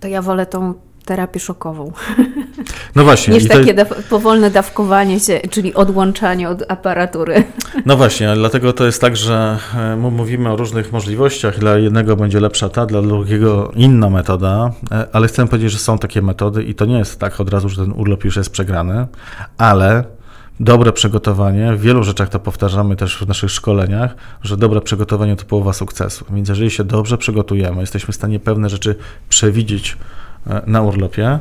To 0.00 0.08
ja 0.08 0.22
wolę 0.22 0.46
tą 0.46 0.74
terapię 1.02 1.40
szokową. 1.40 1.92
No 2.96 3.04
właśnie. 3.04 3.34
Niż 3.34 3.48
takie 3.48 3.74
to... 3.74 3.94
powolne 4.10 4.50
dawkowanie 4.50 5.20
się, 5.20 5.40
czyli 5.50 5.74
odłączanie 5.74 6.48
od 6.48 6.70
aparatury. 6.70 7.44
No 7.86 7.96
właśnie, 7.96 8.34
dlatego 8.34 8.72
to 8.72 8.86
jest 8.86 9.00
tak, 9.00 9.16
że 9.16 9.58
e, 9.74 9.96
mówimy 9.96 10.50
o 10.50 10.56
różnych 10.56 10.92
możliwościach. 10.92 11.58
Dla 11.58 11.78
jednego 11.78 12.16
będzie 12.16 12.40
lepsza 12.40 12.68
ta, 12.68 12.86
dla 12.86 13.02
drugiego 13.02 13.72
inna 13.74 14.10
metoda, 14.10 14.72
e, 14.90 15.06
ale 15.12 15.28
chcę 15.28 15.48
powiedzieć, 15.48 15.72
że 15.72 15.78
są 15.78 15.98
takie 15.98 16.22
metody 16.22 16.62
i 16.62 16.74
to 16.74 16.84
nie 16.84 16.98
jest 16.98 17.20
tak 17.20 17.40
od 17.40 17.50
razu, 17.50 17.68
że 17.68 17.82
ten 17.82 17.92
urlop 17.92 18.24
już 18.24 18.36
jest 18.36 18.50
przegrany, 18.50 19.06
ale 19.58 20.04
dobre 20.60 20.92
przygotowanie, 20.92 21.72
w 21.72 21.80
wielu 21.80 22.04
rzeczach 22.04 22.28
to 22.28 22.38
powtarzamy 22.38 22.96
też 22.96 23.18
w 23.18 23.28
naszych 23.28 23.50
szkoleniach, 23.50 24.14
że 24.42 24.56
dobre 24.56 24.80
przygotowanie 24.80 25.36
to 25.36 25.44
połowa 25.44 25.72
sukcesu. 25.72 26.24
Więc 26.30 26.48
jeżeli 26.48 26.70
się 26.70 26.84
dobrze 26.84 27.18
przygotujemy, 27.18 27.80
jesteśmy 27.80 28.12
w 28.12 28.16
stanie 28.16 28.40
pewne 28.40 28.68
rzeczy 28.68 28.96
przewidzieć 29.28 29.96
na 30.66 30.82
urlopie, 30.82 31.38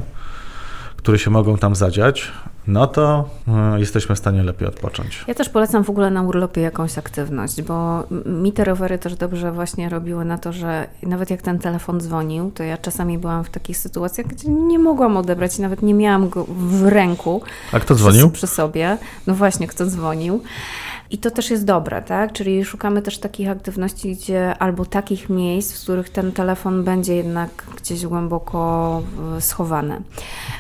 które 0.98 1.20
się 1.20 1.32
mogą 1.32 1.58
tam 1.58 1.76
zadziać, 1.76 2.32
no 2.68 2.88
to 2.88 3.30
e, 3.48 3.80
jesteśmy 3.80 4.16
w 4.16 4.18
stanie 4.18 4.44
lepiej 4.44 4.68
odpocząć. 4.68 5.24
Ja 5.28 5.34
też 5.34 5.50
polecam 5.50 5.84
w 5.84 5.90
ogóle 5.90 6.12
na 6.12 6.22
urlopie 6.22 6.62
jakąś 6.62 6.98
aktywność, 6.98 7.62
bo 7.62 8.04
mi 8.26 8.54
te 8.54 8.64
rowery 8.64 8.98
też 8.98 9.16
dobrze 9.16 9.52
właśnie 9.52 9.90
robiły 9.90 10.26
na 10.26 10.38
to, 10.38 10.54
że 10.54 10.88
nawet 11.04 11.30
jak 11.30 11.42
ten 11.42 11.60
telefon 11.60 12.02
dzwonił, 12.02 12.52
to 12.52 12.64
ja 12.64 12.78
czasami 12.78 13.18
byłam 13.18 13.44
w 13.44 13.50
takich 13.50 13.78
sytuacjach, 13.78 14.28
gdzie 14.28 14.50
nie 14.50 14.80
mogłam 14.80 15.18
odebrać 15.18 15.60
i 15.60 15.62
nawet 15.62 15.82
nie 15.82 15.94
miałam 15.94 16.30
go 16.30 16.46
w 16.50 16.88
ręku. 16.88 17.42
A 17.72 17.80
kto 17.80 17.96
dzwonił? 17.96 18.30
Przy, 18.30 18.38
przy 18.38 18.56
sobie. 18.56 18.98
No 19.28 19.36
właśnie, 19.36 19.68
kto 19.68 19.86
dzwonił. 19.86 20.44
I 21.12 21.18
to 21.18 21.32
też 21.32 21.50
jest 21.50 21.66
dobre, 21.66 22.02
tak? 22.02 22.34
Czyli 22.34 22.66
szukamy 22.66 23.02
też 23.02 23.18
takich 23.18 23.50
aktywności, 23.50 24.16
gdzie 24.16 24.58
albo 24.58 24.86
takich 24.86 25.30
miejsc, 25.30 25.80
w 25.80 25.84
których 25.84 26.10
ten 26.10 26.32
telefon 26.32 26.84
będzie 26.84 27.16
jednak 27.16 27.50
gdzieś 27.78 28.06
głęboko 28.06 29.02
schowany. 29.40 30.02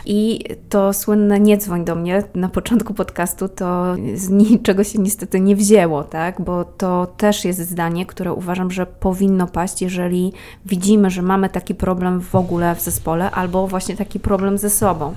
I 0.05 0.45
to 0.69 0.93
słynne 0.93 1.39
nie 1.39 1.57
dzwoń 1.57 1.85
do 1.85 1.95
mnie 1.95 2.23
na 2.35 2.49
początku 2.49 2.93
podcastu, 2.93 3.49
to 3.49 3.95
z 4.13 4.29
niczego 4.29 4.83
się 4.89 4.99
niestety 4.99 5.39
nie 5.39 5.55
wzięło, 5.55 6.03
tak? 6.03 6.41
Bo 6.41 6.65
to 6.65 7.07
też 7.17 7.45
jest 7.45 7.59
zdanie, 7.59 8.05
które 8.05 8.33
uważam, 8.33 8.71
że 8.71 8.85
powinno 8.85 9.47
paść, 9.47 9.81
jeżeli 9.81 10.33
widzimy, 10.65 11.09
że 11.09 11.21
mamy 11.21 11.49
taki 11.49 11.75
problem 11.75 12.21
w 12.21 12.35
ogóle 12.35 12.75
w 12.75 12.81
zespole, 12.81 13.31
albo 13.31 13.67
właśnie 13.67 13.95
taki 13.95 14.19
problem 14.19 14.57
ze 14.57 14.69
sobą. 14.69 15.13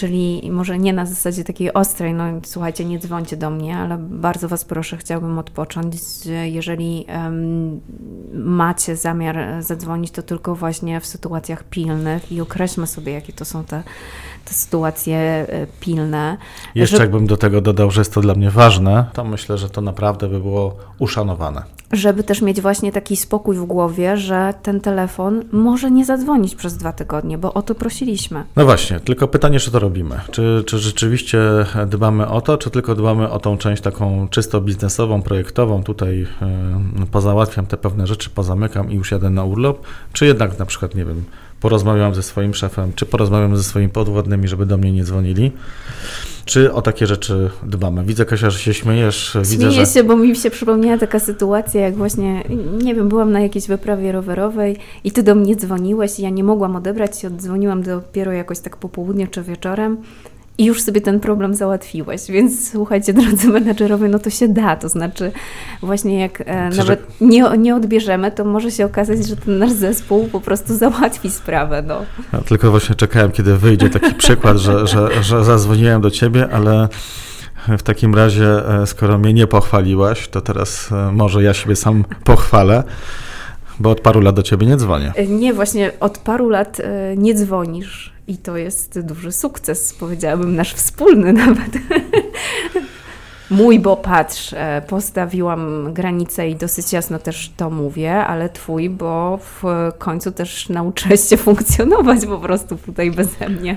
Czyli 0.00 0.50
może 0.50 0.78
nie 0.78 0.92
na 0.92 1.06
zasadzie 1.06 1.44
takiej 1.44 1.72
ostrej, 1.72 2.14
no 2.14 2.24
słuchajcie, 2.44 2.84
nie 2.84 2.98
dzwońcie 2.98 3.36
do 3.36 3.50
mnie, 3.50 3.76
ale 3.76 3.98
bardzo 3.98 4.48
Was 4.48 4.64
proszę, 4.64 4.96
chciałbym 4.96 5.38
odpocząć. 5.38 5.94
Jeżeli 6.44 7.06
um, 7.08 7.80
macie 8.32 8.96
zamiar 8.96 9.62
zadzwonić, 9.62 10.10
to 10.10 10.22
tylko 10.22 10.54
właśnie 10.54 11.00
w 11.00 11.06
sytuacjach 11.06 11.64
pilnych 11.64 12.32
i 12.32 12.40
określmy 12.40 12.86
sobie, 12.86 13.12
jakie 13.12 13.32
to 13.32 13.44
są 13.44 13.64
te, 13.64 13.82
te 14.44 14.54
sytuacje 14.54 15.16
e, 15.16 15.66
pilne. 15.80 16.36
Jeszcze 16.74 16.96
że... 16.96 17.02
jakbym 17.02 17.26
do 17.26 17.36
tego 17.36 17.60
dodał, 17.60 17.90
że 17.90 18.00
jest 18.00 18.14
to 18.14 18.20
dla 18.20 18.34
mnie 18.34 18.50
ważne, 18.50 19.04
to 19.12 19.24
myślę, 19.24 19.58
że 19.58 19.70
to 19.70 19.80
naprawdę 19.80 20.28
by 20.28 20.40
było 20.40 20.76
uszanowane 20.98 21.62
żeby 21.92 22.24
też 22.24 22.42
mieć 22.42 22.60
właśnie 22.60 22.92
taki 22.92 23.16
spokój 23.16 23.56
w 23.56 23.64
głowie, 23.64 24.16
że 24.16 24.54
ten 24.62 24.80
telefon 24.80 25.44
może 25.52 25.90
nie 25.90 26.04
zadzwonić 26.04 26.54
przez 26.54 26.76
dwa 26.76 26.92
tygodnie, 26.92 27.38
bo 27.38 27.54
o 27.54 27.62
to 27.62 27.74
prosiliśmy. 27.74 28.44
No 28.56 28.64
właśnie, 28.64 29.00
tylko 29.00 29.28
pytanie, 29.28 29.60
czy 29.60 29.70
to 29.70 29.78
robimy? 29.78 30.20
Czy, 30.30 30.64
czy 30.66 30.78
rzeczywiście 30.78 31.40
dbamy 31.86 32.28
o 32.28 32.40
to, 32.40 32.58
czy 32.58 32.70
tylko 32.70 32.94
dbamy 32.94 33.30
o 33.30 33.38
tą 33.38 33.58
część 33.58 33.82
taką 33.82 34.28
czysto 34.28 34.60
biznesową, 34.60 35.22
projektową, 35.22 35.82
tutaj 35.82 36.26
y, 37.02 37.06
pozałatwiam 37.06 37.66
te 37.66 37.76
pewne 37.76 38.06
rzeczy, 38.06 38.30
pozamykam 38.30 38.90
i 38.90 38.94
już 38.94 39.10
jadę 39.10 39.30
na 39.30 39.44
urlop, 39.44 39.86
czy 40.12 40.26
jednak 40.26 40.58
na 40.58 40.66
przykład, 40.66 40.94
nie 40.94 41.04
wiem, 41.04 41.24
porozmawiam 41.60 42.14
ze 42.14 42.22
swoim 42.22 42.54
szefem, 42.54 42.92
czy 42.94 43.06
porozmawiam 43.06 43.56
ze 43.56 43.62
swoimi 43.62 43.88
podwładnymi, 43.88 44.48
żeby 44.48 44.66
do 44.66 44.78
mnie 44.78 44.92
nie 44.92 45.04
dzwonili. 45.04 45.52
Czy 46.44 46.72
o 46.72 46.82
takie 46.82 47.06
rzeczy 47.06 47.50
dbamy? 47.62 48.04
Widzę, 48.04 48.24
Kasia, 48.24 48.50
że 48.50 48.58
się 48.58 48.74
śmiejesz. 48.74 49.30
Śmieję 49.30 49.44
Widzę, 49.44 49.70
że... 49.70 49.86
się, 49.86 50.04
bo 50.04 50.16
mi 50.16 50.36
się 50.36 50.50
przypomniała 50.50 50.98
taka 50.98 51.18
sytuacja, 51.18 51.80
jak 51.80 51.94
właśnie, 51.96 52.44
nie 52.82 52.94
wiem, 52.94 53.08
byłam 53.08 53.32
na 53.32 53.40
jakiejś 53.40 53.66
wyprawie 53.66 54.12
rowerowej 54.12 54.76
i 55.04 55.12
ty 55.12 55.22
do 55.22 55.34
mnie 55.34 55.56
dzwoniłeś 55.56 56.18
i 56.18 56.22
ja 56.22 56.30
nie 56.30 56.44
mogłam 56.44 56.76
odebrać 56.76 57.24
i 57.24 57.26
oddzwoniłam 57.26 57.82
dopiero 57.82 58.32
jakoś 58.32 58.58
tak 58.58 58.76
po 58.76 58.88
południu 58.88 59.26
czy 59.26 59.42
wieczorem 59.42 59.96
i 60.60 60.64
już 60.64 60.82
sobie 60.82 61.00
ten 61.00 61.20
problem 61.20 61.54
załatwiłeś. 61.54 62.20
Więc 62.28 62.70
słuchajcie, 62.70 63.12
drodzy 63.12 63.48
menedżerowie, 63.48 64.08
no 64.08 64.18
to 64.18 64.30
się 64.30 64.48
da. 64.48 64.76
To 64.76 64.88
znaczy, 64.88 65.32
właśnie 65.82 66.20
jak 66.20 66.40
e, 66.46 66.68
nawet 66.68 67.20
nie, 67.20 67.44
nie 67.58 67.76
odbierzemy, 67.76 68.30
to 68.30 68.44
może 68.44 68.70
się 68.70 68.84
okazać, 68.84 69.26
że 69.26 69.36
ten 69.36 69.58
nasz 69.58 69.72
zespół 69.72 70.28
po 70.28 70.40
prostu 70.40 70.74
załatwi 70.76 71.30
sprawę. 71.30 71.82
No. 71.86 72.00
Ja 72.32 72.40
tylko 72.40 72.70
właśnie 72.70 72.94
czekałem, 72.94 73.32
kiedy 73.32 73.56
wyjdzie 73.56 73.90
taki 73.90 74.14
przykład, 74.14 74.56
że, 74.56 74.86
że, 74.86 75.22
że 75.22 75.44
zadzwoniłem 75.44 76.00
do 76.00 76.10
ciebie, 76.10 76.48
ale. 76.52 76.88
W 77.78 77.82
takim 77.82 78.14
razie, 78.14 78.68
e, 78.82 78.86
skoro 78.86 79.18
mnie 79.18 79.32
nie 79.32 79.46
pochwaliłaś, 79.46 80.28
to 80.28 80.40
teraz 80.40 80.92
e, 80.92 81.12
może 81.12 81.42
ja 81.42 81.54
siebie 81.54 81.76
sam 81.76 82.04
pochwalę, 82.24 82.84
bo 83.80 83.90
od 83.90 84.00
paru 84.00 84.20
lat 84.20 84.36
do 84.36 84.42
ciebie 84.42 84.66
nie 84.66 84.76
dzwonię. 84.76 85.12
E, 85.16 85.26
nie, 85.26 85.54
właśnie 85.54 85.92
od 86.00 86.18
paru 86.18 86.48
lat 86.48 86.80
nie 87.16 87.34
dzwonisz 87.34 88.12
i 88.28 88.36
to 88.36 88.56
jest 88.56 89.00
duży 89.00 89.32
sukces, 89.32 89.94
powiedziałabym, 89.94 90.56
nasz 90.56 90.74
wspólny 90.74 91.32
nawet. 91.46 91.70
Mój, 93.50 93.80
bo 93.80 93.96
patrz, 93.96 94.54
postawiłam 94.88 95.92
granicę 95.92 96.48
i 96.48 96.56
dosyć 96.56 96.92
jasno 96.92 97.18
też 97.18 97.52
to 97.56 97.70
mówię, 97.70 98.16
ale 98.16 98.48
twój, 98.48 98.90
bo 98.90 99.38
w 99.38 99.62
końcu 99.98 100.32
też 100.32 100.68
nauczyłeś 100.68 101.20
się 101.20 101.36
funkcjonować 101.36 102.26
po 102.26 102.38
prostu 102.38 102.76
tutaj 102.76 103.10
beze 103.10 103.48
mnie. 103.48 103.76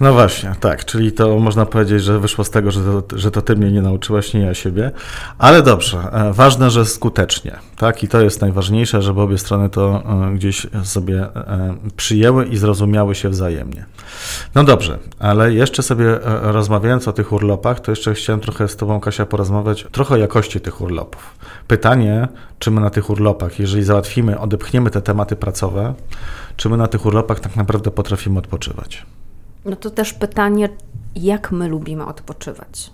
No 0.00 0.12
właśnie, 0.12 0.54
tak, 0.60 0.84
czyli 0.84 1.12
to 1.12 1.38
można 1.38 1.66
powiedzieć, 1.66 2.02
że 2.02 2.18
wyszło 2.18 2.44
z 2.44 2.50
tego, 2.50 2.70
że 2.70 2.80
to, 2.84 3.18
że 3.18 3.30
to 3.30 3.42
ty 3.42 3.56
mnie 3.56 3.70
nie 3.70 3.82
nauczyłaś, 3.82 4.34
nie 4.34 4.40
ja 4.40 4.54
siebie, 4.54 4.90
ale 5.38 5.62
dobrze, 5.62 5.98
e, 6.12 6.32
ważne, 6.32 6.70
że 6.70 6.84
skutecznie, 6.86 7.52
tak, 7.76 8.02
i 8.02 8.08
to 8.08 8.20
jest 8.20 8.40
najważniejsze, 8.40 9.02
żeby 9.02 9.20
obie 9.20 9.38
strony 9.38 9.70
to 9.70 10.02
e, 10.30 10.34
gdzieś 10.34 10.66
sobie 10.84 11.20
e, 11.20 11.74
przyjęły 11.96 12.46
i 12.46 12.56
zrozumiały 12.56 13.14
się 13.14 13.28
wzajemnie. 13.28 13.86
No 14.54 14.64
dobrze, 14.64 14.98
ale 15.18 15.52
jeszcze 15.52 15.82
sobie 15.82 16.18
rozmawiając 16.42 17.08
o 17.08 17.12
tych 17.12 17.32
urlopach, 17.32 17.80
to 17.80 17.92
jeszcze 17.92 18.14
chciałem 18.14 18.40
trochę 18.40 18.68
z 18.68 18.76
tobą, 18.78 19.00
Kasia, 19.00 19.26
porozmawiać 19.26 19.86
trochę 19.92 20.14
o 20.14 20.18
jakości 20.18 20.60
tych 20.60 20.80
urlopów. 20.80 21.34
Pytanie, 21.68 22.28
czy 22.58 22.70
my 22.70 22.80
na 22.80 22.90
tych 22.90 23.10
urlopach, 23.10 23.58
jeżeli 23.58 23.82
załatwimy, 23.84 24.38
odepchniemy 24.38 24.90
te 24.90 25.02
tematy 25.02 25.36
pracowe, 25.36 25.94
czy 26.56 26.68
my 26.68 26.76
na 26.76 26.86
tych 26.86 27.06
urlopach 27.06 27.40
tak 27.40 27.56
naprawdę 27.56 27.90
potrafimy 27.90 28.38
odpoczywać? 28.38 29.06
No 29.64 29.76
to 29.76 29.90
też 29.90 30.12
pytanie, 30.12 30.68
jak 31.16 31.52
my 31.52 31.68
lubimy 31.68 32.06
odpoczywać. 32.06 32.90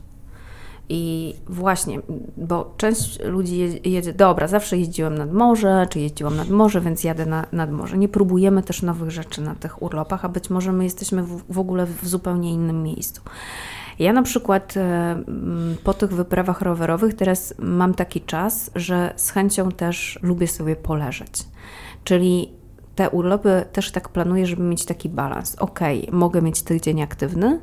I 0.88 1.34
właśnie, 1.48 2.00
bo 2.36 2.74
część 2.76 3.20
ludzi 3.24 3.80
jedzie, 3.84 4.12
dobra, 4.12 4.48
zawsze 4.48 4.78
jeździłem 4.78 5.18
nad 5.18 5.32
morze, 5.32 5.86
czy 5.90 6.00
jeździłam 6.00 6.36
nad 6.36 6.50
morze, 6.50 6.80
więc 6.80 7.04
jadę 7.04 7.26
na, 7.26 7.46
nad 7.52 7.70
morze. 7.70 7.98
Nie 7.98 8.08
próbujemy 8.08 8.62
też 8.62 8.82
nowych 8.82 9.10
rzeczy 9.10 9.40
na 9.40 9.54
tych 9.54 9.82
urlopach, 9.82 10.24
a 10.24 10.28
być 10.28 10.50
może 10.50 10.72
my 10.72 10.84
jesteśmy 10.84 11.22
w, 11.22 11.42
w 11.52 11.58
ogóle 11.58 11.86
w 11.86 12.08
zupełnie 12.08 12.52
innym 12.52 12.82
miejscu. 12.82 13.22
Ja 13.98 14.12
na 14.12 14.22
przykład 14.22 14.76
e, 14.76 15.22
po 15.84 15.94
tych 15.94 16.10
wyprawach 16.10 16.62
rowerowych 16.62 17.14
teraz 17.14 17.54
mam 17.58 17.94
taki 17.94 18.20
czas, 18.20 18.70
że 18.74 19.12
z 19.16 19.30
chęcią 19.30 19.70
też 19.70 20.18
lubię 20.22 20.48
sobie 20.48 20.76
poleżeć. 20.76 21.32
Czyli 22.04 22.52
te 22.94 23.10
urlopy 23.10 23.64
też 23.72 23.90
tak 23.90 24.08
planuję, 24.08 24.46
żeby 24.46 24.62
mieć 24.62 24.84
taki 24.84 25.08
balans. 25.08 25.56
Ok, 25.58 25.80
mogę 26.12 26.42
mieć 26.42 26.62
tydzień 26.62 27.02
aktywny, 27.02 27.60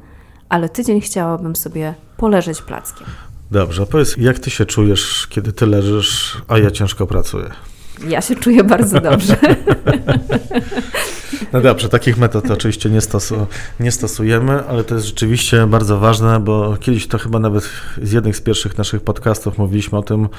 ale 0.50 0.70
tydzień 0.70 1.02
chciałabym 1.02 1.56
sobie 1.56 1.94
poleżeć 2.18 2.62
plackiem. 2.62 3.08
Dobrze, 3.52 3.86
powiedz, 3.86 4.18
jak 4.18 4.40
ty 4.40 4.50
się 4.50 4.66
czujesz, 4.66 5.28
kiedy 5.28 5.54
ty 5.54 5.66
leżysz, 5.66 6.42
a 6.48 6.58
ja 6.58 6.72
ciężko 6.72 7.08
pracuję? 7.08 7.50
Ja 8.08 8.22
się 8.22 8.36
czuję 8.36 8.64
bardzo 8.64 9.02
dobrze. 9.02 9.38
No 11.54 11.62
dobrze, 11.62 11.90
takich 11.90 12.18
metod 12.18 12.52
oczywiście 12.52 12.90
nie, 12.90 13.02
stosu, 13.02 13.48
nie 13.80 13.92
stosujemy, 13.92 14.64
ale 14.68 14.84
to 14.84 14.96
jest 14.96 15.08
rzeczywiście 15.08 15.68
bardzo 15.68 16.00
ważne, 16.00 16.40
bo 16.40 16.78
kiedyś 16.80 17.08
to 17.08 17.18
chyba 17.18 17.40
nawet 17.40 17.70
z 18.02 18.12
jednych 18.12 18.36
z 18.36 18.42
pierwszych 18.42 18.78
naszych 18.78 19.02
podcastów 19.02 19.58
mówiliśmy 19.58 19.98
o 19.98 20.04
tym, 20.04 20.30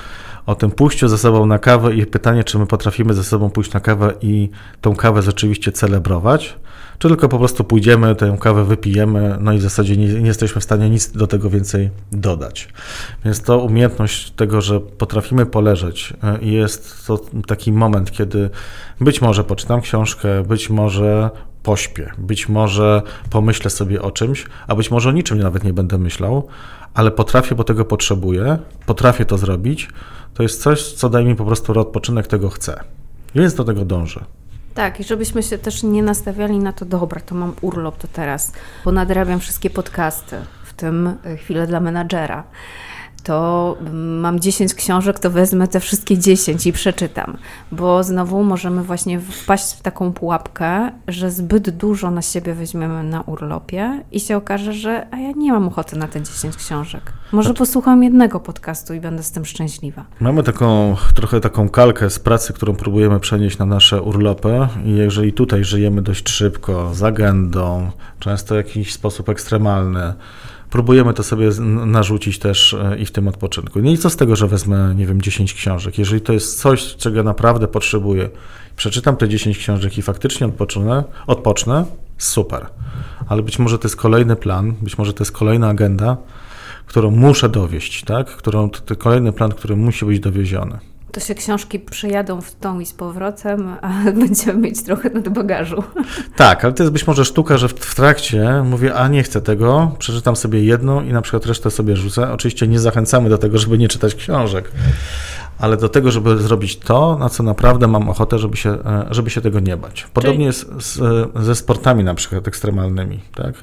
o 0.47 0.55
tym 0.55 0.71
pójściu 0.71 1.09
ze 1.09 1.19
sobą 1.19 1.47
na 1.47 1.59
kawę 1.59 1.95
i 1.95 2.07
pytanie, 2.07 2.45
czy 2.45 2.59
my 2.59 2.67
potrafimy 2.67 3.15
ze 3.15 3.25
sobą 3.25 3.51
pójść 3.51 3.73
na 3.73 3.81
kawę 3.81 4.15
i 4.21 4.51
tą 4.81 4.97
kawę 4.97 5.23
rzeczywiście 5.23 5.73
celebrować, 5.73 6.57
czy 7.03 7.09
tylko 7.09 7.29
po 7.29 7.39
prostu 7.39 7.65
pójdziemy, 7.65 8.15
tę 8.15 8.37
kawę 8.41 8.65
wypijemy, 8.65 9.37
no 9.41 9.53
i 9.53 9.59
w 9.59 9.63
zasadzie 9.63 9.97
nie, 9.97 10.07
nie 10.07 10.27
jesteśmy 10.27 10.61
w 10.61 10.65
stanie 10.65 10.91
nic 10.91 11.13
do 11.13 11.27
tego 11.27 11.51
więcej 11.51 11.91
dodać. 12.13 12.69
Więc 13.25 13.43
to 13.43 13.59
umiejętność 13.59 14.31
tego, 14.31 14.61
że 14.61 14.81
potrafimy 14.81 15.47
poleżeć 15.47 16.13
e, 16.23 16.39
jest 16.45 17.07
to 17.07 17.21
taki 17.47 17.73
moment, 17.73 18.11
kiedy 18.11 18.51
być 19.01 19.23
może 19.23 19.45
poczytam 19.45 19.81
książkę, 19.81 20.43
być 20.43 20.71
może 20.71 21.31
pośpię, 21.63 22.11
być 22.19 22.49
może 22.49 23.03
pomyślę 23.31 23.71
sobie 23.71 24.03
o 24.03 24.11
czymś, 24.11 24.47
a 24.67 24.75
być 24.75 24.91
może 24.91 25.09
o 25.09 25.13
niczym 25.13 25.39
nawet 25.39 25.65
nie 25.65 25.73
będę 25.73 25.99
myślał, 25.99 26.47
ale 26.95 27.11
potrafię, 27.11 27.55
bo 27.55 27.65
tego 27.65 27.85
potrzebuję, 27.85 28.59
potrafię 28.87 29.25
to 29.25 29.39
zrobić, 29.39 29.89
to 30.35 30.43
jest 30.43 30.63
coś, 30.63 30.93
co 30.93 31.09
daje 31.09 31.27
mi 31.27 31.37
po 31.37 31.45
prostu 31.45 31.81
odpoczynek, 31.81 32.27
tego 32.27 32.51
chcę. 32.51 32.81
Więc 33.35 33.55
do 33.55 33.65
tego 33.65 33.85
dążę. 33.85 34.25
Tak, 34.75 35.01
i 35.01 35.05
żebyśmy 35.05 35.43
się 35.43 35.59
też 35.59 35.83
nie 35.83 36.03
nastawiali 36.03 36.59
na 36.59 36.73
to, 36.73 36.85
dobra, 36.85 37.21
to 37.21 37.35
mam 37.35 37.55
urlop, 37.61 37.99
to 37.99 38.09
teraz, 38.09 38.53
bo 38.85 38.93
nadrabiam 38.93 39.41
wszystkie 39.41 39.71
podcasty, 39.71 40.37
w 40.65 40.73
tym 40.73 41.17
chwilę 41.37 41.67
dla 41.67 41.81
menadżera 41.81 42.45
to 43.23 43.77
mam 44.21 44.41
10 44.41 44.75
książek, 44.75 45.19
to 45.19 45.31
wezmę 45.31 45.69
te 45.69 45.81
wszystkie 45.81 46.19
10 46.19 46.67
i 46.67 46.73
przeczytam, 46.73 47.37
bo 47.73 48.03
znowu 48.03 48.45
możemy 48.45 48.83
właśnie 48.83 49.21
wpaść 49.21 49.75
w 49.75 49.83
taką 49.83 50.13
pułapkę, 50.13 50.91
że 51.09 51.31
zbyt 51.31 51.71
dużo 51.71 52.11
na 52.11 52.23
siebie 52.23 52.55
weźmiemy 52.55 53.05
na 53.05 53.21
urlopie 53.21 54.05
i 54.13 54.21
się 54.21 54.37
okaże, 54.37 54.73
że 54.73 55.07
a 55.11 55.17
ja 55.17 55.33
nie 55.37 55.53
mam 55.53 55.69
ochoty 55.69 55.97
na 55.97 56.09
te 56.09 56.23
10 56.23 56.57
książek. 56.57 57.13
Może 57.33 57.55
posłucham 57.55 58.03
jednego 58.03 58.41
podcastu 58.41 58.95
i 58.95 59.01
będę 59.01 59.23
z 59.23 59.33
tym 59.33 59.45
szczęśliwa. 59.45 60.05
Mamy 60.21 60.43
taką 60.43 60.97
trochę 61.15 61.41
taką 61.41 61.69
kalkę 61.69 62.11
z 62.11 62.19
pracy, 62.19 62.53
którą 62.53 62.75
próbujemy 62.75 63.21
przenieść 63.21 63.59
na 63.59 63.67
nasze 63.67 64.03
urlopy 64.03 64.69
i 64.85 64.91
jeżeli 64.91 65.33
tutaj 65.33 65.65
żyjemy 65.65 66.03
dość 66.03 66.29
szybko, 66.29 66.95
z 66.95 67.03
agendą, 67.03 67.91
często 68.19 68.55
w 68.55 68.57
jakiś 68.57 68.93
sposób 68.93 69.29
ekstremalny, 69.29 70.15
próbujemy 70.73 71.15
to 71.15 71.23
sobie 71.23 71.51
narzucić 71.87 72.39
też 72.39 72.75
e, 72.75 72.99
i 72.99 73.07
w 73.07 73.11
tym 73.11 73.29
odpoczynku. 73.29 73.83
No 73.83 73.91
i 73.91 73.99
co 73.99 74.11
z 74.11 74.17
tego, 74.17 74.37
że 74.37 74.49
wezmę, 74.49 74.95
nie 74.97 75.07
wiem, 75.07 75.23
10 75.23 75.55
książek? 75.55 75.99
Jeżeli 75.99 76.21
to 76.21 76.33
jest 76.33 76.61
coś, 76.61 76.97
czego 76.97 77.23
naprawdę 77.23 77.69
potrzebuję, 77.69 78.31
przeczytam 78.77 79.17
te 79.17 79.29
10 79.29 79.59
książek 79.59 79.99
i 79.99 80.03
faktycznie 80.03 80.47
odpocznę, 80.47 81.05
odpocznę 81.27 81.85
super. 82.19 82.67
Ale 83.29 83.43
być 83.43 83.59
może 83.59 83.79
to 83.79 83.89
jest 83.89 83.97
kolejny 83.97 84.37
plan, 84.37 84.75
być 84.83 84.99
może 84.99 85.13
to 85.13 85.25
jest 85.25 85.33
kolejna 85.33 85.69
agenda, 85.69 86.17
którą 86.87 87.11
muszę 87.11 87.49
dowieść, 87.49 88.05
tak? 88.05 88.27
Którą, 88.37 88.71
to 88.71 88.97
kolejny 88.97 89.33
plan, 89.33 89.53
który 89.53 89.77
musi 89.77 90.05
być 90.05 90.21
dowieziony 90.21 90.92
to 91.13 91.21
się 91.21 91.35
książki 91.35 91.81
przejadą 91.81 92.41
w 92.41 92.55
tą 92.55 92.81
i 92.81 92.87
z 92.87 92.93
powrotem, 92.93 93.77
a 93.83 93.93
będziemy 94.21 94.61
mieć 94.61 94.83
trochę 94.83 95.11
nad 95.11 95.29
bagażu. 95.29 95.83
Tak, 96.37 96.65
ale 96.65 96.73
to 96.73 96.83
jest 96.83 96.93
być 96.93 97.07
może 97.07 97.25
sztuka, 97.25 97.59
że 97.59 97.69
w 97.69 97.95
trakcie 97.95 98.63
mówię, 98.65 98.95
a 98.95 99.09
nie 99.09 99.23
chcę 99.23 99.41
tego, 99.41 99.97
przeczytam 99.99 100.37
sobie 100.37 100.65
jedną 100.65 101.03
i 101.03 101.13
na 101.13 101.23
przykład 101.23 101.47
resztę 101.47 101.71
sobie 101.71 101.97
rzucę. 101.97 102.33
Oczywiście 102.33 102.69
nie 102.69 102.81
zachęcamy 102.81 103.29
do 103.29 103.39
tego, 103.39 103.59
żeby 103.59 103.79
nie 103.79 103.89
czytać 103.89 104.15
książek, 104.15 104.73
ale 105.63 105.77
do 105.77 105.89
tego, 105.89 106.11
żeby 106.11 106.39
zrobić 106.39 106.79
to, 106.79 107.17
na 107.19 107.29
co 107.29 107.43
naprawdę 107.43 107.89
mam 107.89 108.09
ochotę, 108.09 108.39
żeby 108.39 108.57
się, 108.57 108.71
e, 108.71 109.07
żeby 109.11 109.31
się 109.31 109.41
tego 109.41 109.61
nie 109.61 109.77
bać. 109.77 110.07
Podobnie 110.15 110.45
jest 110.45 110.83
z, 110.83 111.01
ze 111.45 111.55
sportami 111.55 112.05
na 112.05 112.15
przykład 112.15 112.49
ekstremalnymi, 112.49 113.21
tak? 113.35 113.55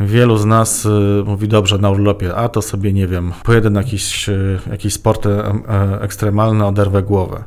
Wielu 0.00 0.36
z 0.36 0.44
nas 0.44 0.86
y, 0.86 0.88
mówi 1.26 1.48
dobrze 1.48 1.78
na 1.78 1.90
urlopie, 1.90 2.34
a 2.34 2.48
to 2.48 2.62
sobie 2.62 2.92
nie 2.92 3.06
wiem, 3.06 3.32
pojedę 3.44 3.70
na 3.70 3.80
jakiś, 3.80 4.28
y, 4.28 4.58
jakiś 4.70 4.94
sport 4.94 5.26
e, 5.26 5.52
e, 5.68 6.00
ekstremalny, 6.00 6.66
oderwę 6.66 7.02
głowę. 7.02 7.44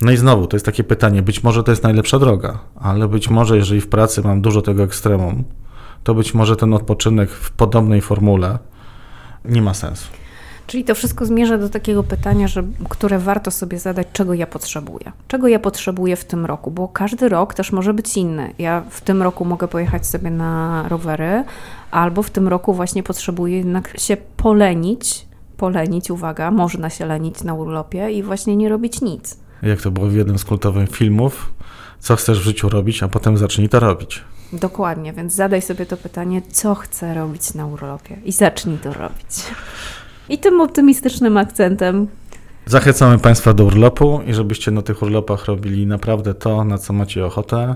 No 0.00 0.10
i 0.10 0.16
znowu, 0.16 0.46
to 0.46 0.56
jest 0.56 0.66
takie 0.66 0.84
pytanie, 0.84 1.22
być 1.22 1.42
może 1.42 1.62
to 1.62 1.72
jest 1.72 1.82
najlepsza 1.82 2.18
droga, 2.18 2.58
ale 2.80 3.08
być 3.08 3.30
może 3.30 3.56
jeżeli 3.56 3.80
w 3.80 3.88
pracy 3.88 4.22
mam 4.22 4.42
dużo 4.42 4.62
tego 4.62 4.82
ekstremum, 4.82 5.44
to 6.04 6.14
być 6.14 6.34
może 6.34 6.56
ten 6.56 6.74
odpoczynek 6.74 7.30
w 7.30 7.50
podobnej 7.50 8.00
formule 8.00 8.58
nie 9.44 9.62
ma 9.62 9.74
sensu. 9.74 10.21
Czyli 10.66 10.84
to 10.84 10.94
wszystko 10.94 11.26
zmierza 11.26 11.58
do 11.58 11.68
takiego 11.68 12.02
pytania, 12.02 12.48
że, 12.48 12.64
które 12.88 13.18
warto 13.18 13.50
sobie 13.50 13.78
zadać, 13.78 14.06
czego 14.12 14.34
ja 14.34 14.46
potrzebuję. 14.46 15.12
Czego 15.28 15.48
ja 15.48 15.58
potrzebuję 15.58 16.16
w 16.16 16.24
tym 16.24 16.46
roku, 16.46 16.70
bo 16.70 16.88
każdy 16.88 17.28
rok 17.28 17.54
też 17.54 17.72
może 17.72 17.94
być 17.94 18.16
inny. 18.16 18.54
Ja 18.58 18.82
w 18.90 19.00
tym 19.00 19.22
roku 19.22 19.44
mogę 19.44 19.68
pojechać 19.68 20.06
sobie 20.06 20.30
na 20.30 20.84
rowery, 20.88 21.44
albo 21.90 22.22
w 22.22 22.30
tym 22.30 22.48
roku 22.48 22.74
właśnie 22.74 23.02
potrzebuję 23.02 23.56
jednak 23.56 24.00
się 24.00 24.16
polenić, 24.36 25.26
polenić, 25.56 26.10
uwaga, 26.10 26.50
można 26.50 26.90
się 26.90 27.06
lenić 27.06 27.42
na 27.42 27.54
urlopie 27.54 28.10
i 28.10 28.22
właśnie 28.22 28.56
nie 28.56 28.68
robić 28.68 29.00
nic. 29.00 29.36
Jak 29.62 29.82
to 29.82 29.90
było 29.90 30.06
w 30.06 30.14
jednym 30.14 30.38
z 30.38 30.44
kultowych 30.44 30.90
filmów, 30.90 31.52
co 31.98 32.16
chcesz 32.16 32.40
w 32.40 32.42
życiu 32.42 32.68
robić, 32.68 33.02
a 33.02 33.08
potem 33.08 33.36
zacznij 33.36 33.68
to 33.68 33.80
robić. 33.80 34.20
Dokładnie, 34.52 35.12
więc 35.12 35.34
zadaj 35.34 35.62
sobie 35.62 35.86
to 35.86 35.96
pytanie, 35.96 36.42
co 36.52 36.74
chcę 36.74 37.14
robić 37.14 37.54
na 37.54 37.66
urlopie 37.66 38.16
i 38.24 38.32
zacznij 38.32 38.78
to 38.78 38.92
robić. 38.92 39.44
I 40.28 40.38
tym 40.38 40.60
optymistycznym 40.60 41.36
akcentem 41.36 42.08
Zachęcamy 42.66 43.18
Państwa 43.18 43.54
do 43.54 43.64
urlopu 43.64 44.20
i 44.26 44.34
żebyście 44.34 44.70
na 44.70 44.82
tych 44.82 45.02
urlopach 45.02 45.46
robili 45.46 45.86
naprawdę 45.86 46.34
to, 46.34 46.64
na 46.64 46.78
co 46.78 46.92
macie 46.92 47.26
ochotę, 47.26 47.74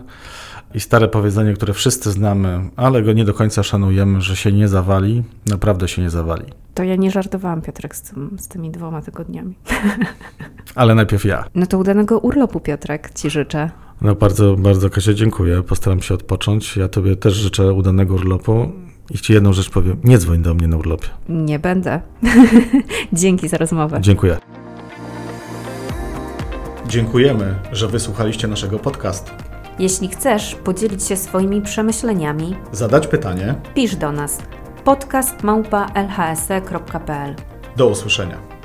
I 0.75 0.81
stare 0.81 1.09
powiedzenie, 1.09 1.53
które 1.53 1.75
wszyscy 1.75 2.11
znamy, 2.11 2.71
ale 2.77 3.03
go 3.03 3.13
nie 3.13 3.25
do 3.25 3.35
końca 3.35 3.63
szanujemy, 3.63 4.21
że 4.21 4.37
się 4.37 4.53
nie 4.53 4.69
zawali, 4.69 5.23
naprawdę 5.47 5.89
się 5.89 6.03
nie 6.03 6.11
zawali. 6.11 6.45
To 6.75 6.83
ja 6.83 6.97
nie 6.97 7.11
żartowałam, 7.11 7.63
Piotrek, 7.63 7.97
z, 7.97 8.03
tym, 8.03 8.37
z 8.39 8.49
tymi 8.49 8.71
dwoma 8.71 9.03
tygodniami. 9.03 9.55
Ale 10.75 10.95
najpierw 10.95 11.25
ja. 11.25 11.45
No 11.55 11.67
to 11.67 11.79
udanego 11.79 12.19
urlopu, 12.19 12.61
Piotrek, 12.61 13.11
Ci 13.15 13.31
życzę. 13.31 13.71
No 14.03 14.15
bardzo, 14.15 14.57
bardzo 14.57 14.91
Kasia 14.91 15.15
dziękuję. 15.15 15.63
Postaram 15.63 16.03
się 16.03 16.15
odpocząć. 16.15 16.77
Ja 16.77 16.89
Tobie 16.89 17.17
też 17.17 17.35
życzę 17.35 17.73
udanego 17.73 18.15
urlopu. 18.15 18.73
I 19.11 19.19
Ci 19.19 19.33
jedną 19.33 19.53
rzecz 19.53 19.71
powiem. 19.71 19.97
Nie 20.05 20.19
dzwoń 20.19 20.43
do 20.43 20.55
mnie 20.55 20.69
na 20.69 20.77
urlopie. 20.77 21.09
Nie 21.29 21.59
będę. 21.59 22.01
Dzięki 23.13 23.49
za 23.49 23.57
rozmowę. 23.59 23.99
Dziękuję. 24.01 24.37
Dziękujemy, 26.89 27.55
że 27.73 27.89
wysłuchaliście 27.89 28.49
naszego 28.49 28.79
podcastu. 28.79 29.33
Jeśli 29.79 30.09
chcesz 30.09 30.55
podzielić 30.55 31.05
się 31.05 31.17
swoimi 31.17 31.63
przemyśleniami, 31.63 32.57
Zadać 32.73 33.07
pytanie. 33.07 33.55
pisz 33.75 33.97
do 33.97 34.13
nas 34.13 34.39
podcast 34.85 35.43
małpa 35.43 35.87
lhse.pl. 35.95 37.35
Do 37.77 37.89
usłyszenia. 37.89 38.56